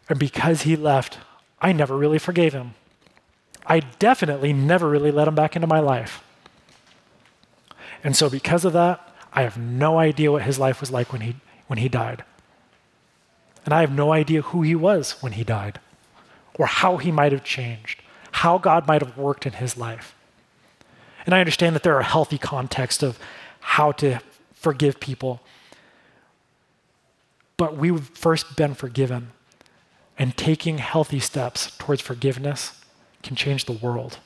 And 0.08 0.18
because 0.18 0.62
he 0.62 0.74
left, 0.74 1.18
I 1.60 1.72
never 1.72 1.96
really 1.96 2.18
forgave 2.18 2.52
him. 2.52 2.74
I 3.66 3.80
definitely 3.80 4.52
never 4.52 4.88
really 4.88 5.12
let 5.12 5.28
him 5.28 5.34
back 5.34 5.54
into 5.54 5.68
my 5.68 5.78
life. 5.78 6.24
And 8.02 8.16
so, 8.16 8.28
because 8.30 8.64
of 8.64 8.72
that, 8.72 9.09
I 9.32 9.42
have 9.42 9.56
no 9.56 9.98
idea 9.98 10.32
what 10.32 10.42
his 10.42 10.58
life 10.58 10.80
was 10.80 10.90
like 10.90 11.12
when 11.12 11.22
he, 11.22 11.36
when 11.66 11.78
he 11.78 11.88
died. 11.88 12.24
And 13.64 13.74
I 13.74 13.80
have 13.80 13.92
no 13.92 14.12
idea 14.12 14.42
who 14.42 14.62
he 14.62 14.74
was 14.74 15.22
when 15.22 15.32
he 15.32 15.44
died, 15.44 15.80
or 16.54 16.66
how 16.66 16.96
he 16.96 17.12
might 17.12 17.32
have 17.32 17.44
changed, 17.44 18.02
how 18.32 18.58
God 18.58 18.86
might 18.86 19.02
have 19.02 19.16
worked 19.16 19.46
in 19.46 19.54
his 19.54 19.76
life. 19.76 20.14
And 21.26 21.34
I 21.34 21.40
understand 21.40 21.76
that 21.76 21.82
there 21.82 21.96
are 21.96 22.02
healthy 22.02 22.38
contexts 22.38 23.02
of 23.02 23.18
how 23.60 23.92
to 23.92 24.20
forgive 24.54 24.98
people. 25.00 25.40
But 27.56 27.76
we've 27.76 28.08
first 28.08 28.56
been 28.56 28.74
forgiven, 28.74 29.32
and 30.18 30.36
taking 30.36 30.78
healthy 30.78 31.20
steps 31.20 31.76
towards 31.78 32.00
forgiveness 32.00 32.82
can 33.22 33.36
change 33.36 33.66
the 33.66 33.72
world. 33.72 34.18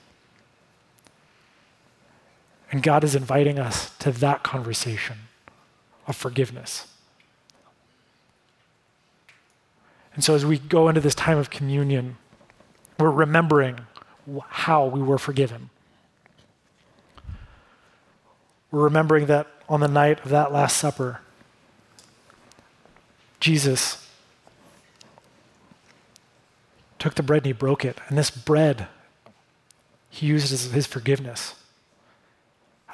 And 2.74 2.82
God 2.82 3.04
is 3.04 3.14
inviting 3.14 3.56
us 3.56 3.96
to 4.00 4.10
that 4.10 4.42
conversation 4.42 5.16
of 6.08 6.16
forgiveness. 6.16 6.88
And 10.12 10.24
so 10.24 10.34
as 10.34 10.44
we 10.44 10.58
go 10.58 10.88
into 10.88 11.00
this 11.00 11.14
time 11.14 11.38
of 11.38 11.50
communion, 11.50 12.16
we're 12.98 13.12
remembering 13.12 13.78
how 14.48 14.86
we 14.86 15.00
were 15.00 15.18
forgiven. 15.18 15.70
We're 18.72 18.82
remembering 18.82 19.26
that 19.26 19.46
on 19.68 19.78
the 19.78 19.86
night 19.86 20.24
of 20.24 20.30
that 20.30 20.50
Last 20.50 20.76
Supper, 20.76 21.20
Jesus 23.38 24.04
took 26.98 27.14
the 27.14 27.22
bread 27.22 27.42
and 27.42 27.46
he 27.46 27.52
broke 27.52 27.84
it. 27.84 28.00
And 28.08 28.18
this 28.18 28.32
bread, 28.32 28.88
he 30.10 30.26
used 30.26 30.52
as 30.52 30.72
his 30.72 30.88
forgiveness 30.88 31.54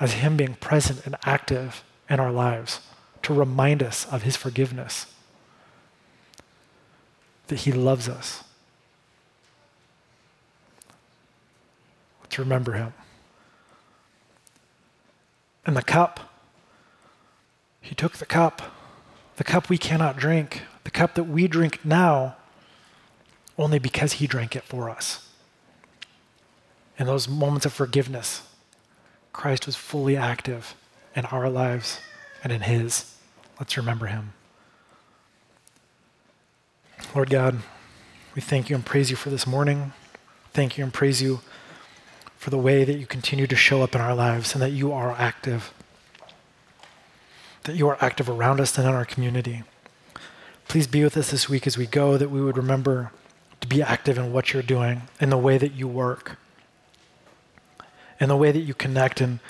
as 0.01 0.15
Him 0.15 0.37
being 0.37 0.55
present 0.55 1.05
and 1.05 1.15
active 1.25 1.85
in 2.09 2.19
our 2.19 2.33
lives 2.33 2.81
to 3.23 3.35
remind 3.35 3.83
us 3.83 4.07
of 4.11 4.23
His 4.23 4.35
forgiveness. 4.35 5.07
that 7.49 7.61
He 7.61 7.73
loves 7.73 8.09
us. 8.09 8.45
Let's 12.23 12.39
remember 12.39 12.73
Him. 12.73 12.95
And 15.67 15.77
the 15.77 15.83
cup, 15.83 16.33
He 17.81 17.95
took 17.95 18.19
the 18.19 18.27
cup, 18.27 18.63
the 19.37 19.45
cup 19.45 19.69
we 19.69 19.79
cannot 19.79 20.17
drink, 20.17 20.63
the 20.85 20.91
cup 20.91 21.15
that 21.15 21.25
we 21.25 21.49
drink 21.49 21.85
now 21.85 22.37
only 23.59 23.79
because 23.79 24.15
He 24.15 24.27
drank 24.27 24.57
it 24.57 24.63
for 24.63 24.89
us. 24.89 25.29
In 26.99 27.07
those 27.07 27.29
moments 27.29 27.67
of 27.67 27.73
forgiveness, 27.73 28.43
Christ 29.41 29.65
was 29.65 29.75
fully 29.75 30.19
active 30.19 30.75
in 31.17 31.25
our 31.25 31.49
lives 31.49 31.99
and 32.45 32.53
in 32.53 32.61
His. 32.61 33.15
Let's 33.59 33.75
remember 33.75 34.05
Him. 34.05 34.35
Lord 37.15 37.31
God, 37.31 37.61
we 38.35 38.43
thank 38.43 38.69
you 38.69 38.77
and 38.77 38.85
praise 38.85 39.09
you 39.09 39.17
for 39.17 39.31
this 39.31 39.47
morning. 39.47 39.95
Thank 40.53 40.77
you 40.77 40.85
and 40.85 40.93
praise 40.93 41.23
you 41.23 41.41
for 42.37 42.51
the 42.51 42.59
way 42.59 42.85
that 42.85 42.99
you 42.99 43.07
continue 43.07 43.47
to 43.47 43.57
show 43.57 43.81
up 43.81 43.95
in 43.95 44.03
our 44.03 44.15
lives 44.15 44.53
and 44.53 44.61
that 44.61 44.73
you 44.73 44.93
are 44.93 45.13
active. 45.13 45.73
That 47.63 47.77
you 47.77 47.89
are 47.89 47.97
active 47.99 48.29
around 48.29 48.61
us 48.61 48.77
and 48.77 48.87
in 48.87 48.93
our 48.93 49.07
community. 49.07 49.63
Please 50.69 50.87
be 50.87 51.03
with 51.03 51.17
us 51.17 51.31
this 51.31 51.49
week 51.49 51.67
as 51.67 51.79
we 51.79 51.87
go, 51.87 52.19
that 52.19 52.31
we 52.31 52.43
would 52.43 52.59
remember 52.59 53.11
to 53.63 53.67
be 53.67 53.81
active 53.81 54.19
in 54.19 54.35
what 54.35 54.53
you're 54.53 54.63
doing, 54.63 55.09
in 55.19 55.31
the 55.31 55.39
way 55.39 55.57
that 55.57 55.73
you 55.73 55.89
work, 55.89 56.37
in 58.21 58.29
the 58.29 58.37
way 58.37 58.53
that 58.53 58.61
you 58.61 58.75
connect 58.75 59.21
and 59.21 59.41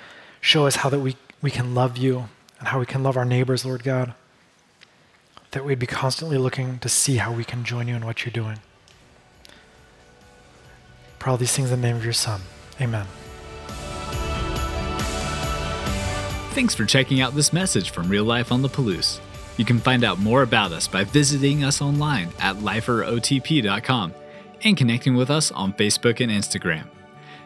show 0.40 0.66
us 0.66 0.76
how 0.76 0.88
that 0.88 1.00
we, 1.00 1.16
we 1.42 1.50
can 1.50 1.74
love 1.74 1.98
you 1.98 2.28
and 2.58 2.68
how 2.68 2.78
we 2.78 2.86
can 2.86 3.02
love 3.02 3.16
our 3.16 3.24
neighbors, 3.24 3.64
Lord 3.64 3.82
God 3.82 4.14
that 5.52 5.64
we'd 5.64 5.78
be 5.78 5.86
constantly 5.86 6.38
looking 6.38 6.78
to 6.78 6.88
see 6.88 7.16
how 7.16 7.32
we 7.32 7.44
can 7.44 7.64
join 7.64 7.88
you 7.88 7.96
in 7.96 8.04
what 8.06 8.24
you're 8.24 8.32
doing. 8.32 8.58
For 11.18 11.30
all 11.30 11.36
these 11.36 11.54
things 11.54 11.70
in 11.70 11.80
the 11.80 11.86
name 11.86 11.96
of 11.96 12.04
your 12.04 12.12
Son. 12.12 12.40
Amen. 12.80 13.06
Thanks 16.52 16.74
for 16.74 16.84
checking 16.84 17.20
out 17.20 17.34
this 17.34 17.52
message 17.52 17.90
from 17.90 18.08
Real 18.08 18.24
Life 18.24 18.50
on 18.50 18.62
the 18.62 18.68
Palouse. 18.68 19.20
You 19.56 19.64
can 19.64 19.78
find 19.78 20.04
out 20.04 20.18
more 20.18 20.42
about 20.42 20.72
us 20.72 20.88
by 20.88 21.04
visiting 21.04 21.64
us 21.64 21.82
online 21.82 22.30
at 22.38 22.56
liferotp.com 22.56 24.14
and 24.62 24.76
connecting 24.76 25.14
with 25.16 25.30
us 25.30 25.50
on 25.52 25.72
Facebook 25.74 26.20
and 26.20 26.30
Instagram. 26.30 26.86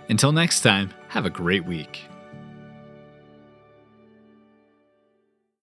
Until 0.09 0.33
next 0.33 0.61
time, 0.61 0.91
have 1.15 1.27
a 1.27 1.31
great 1.31 1.65
week. 1.65 2.09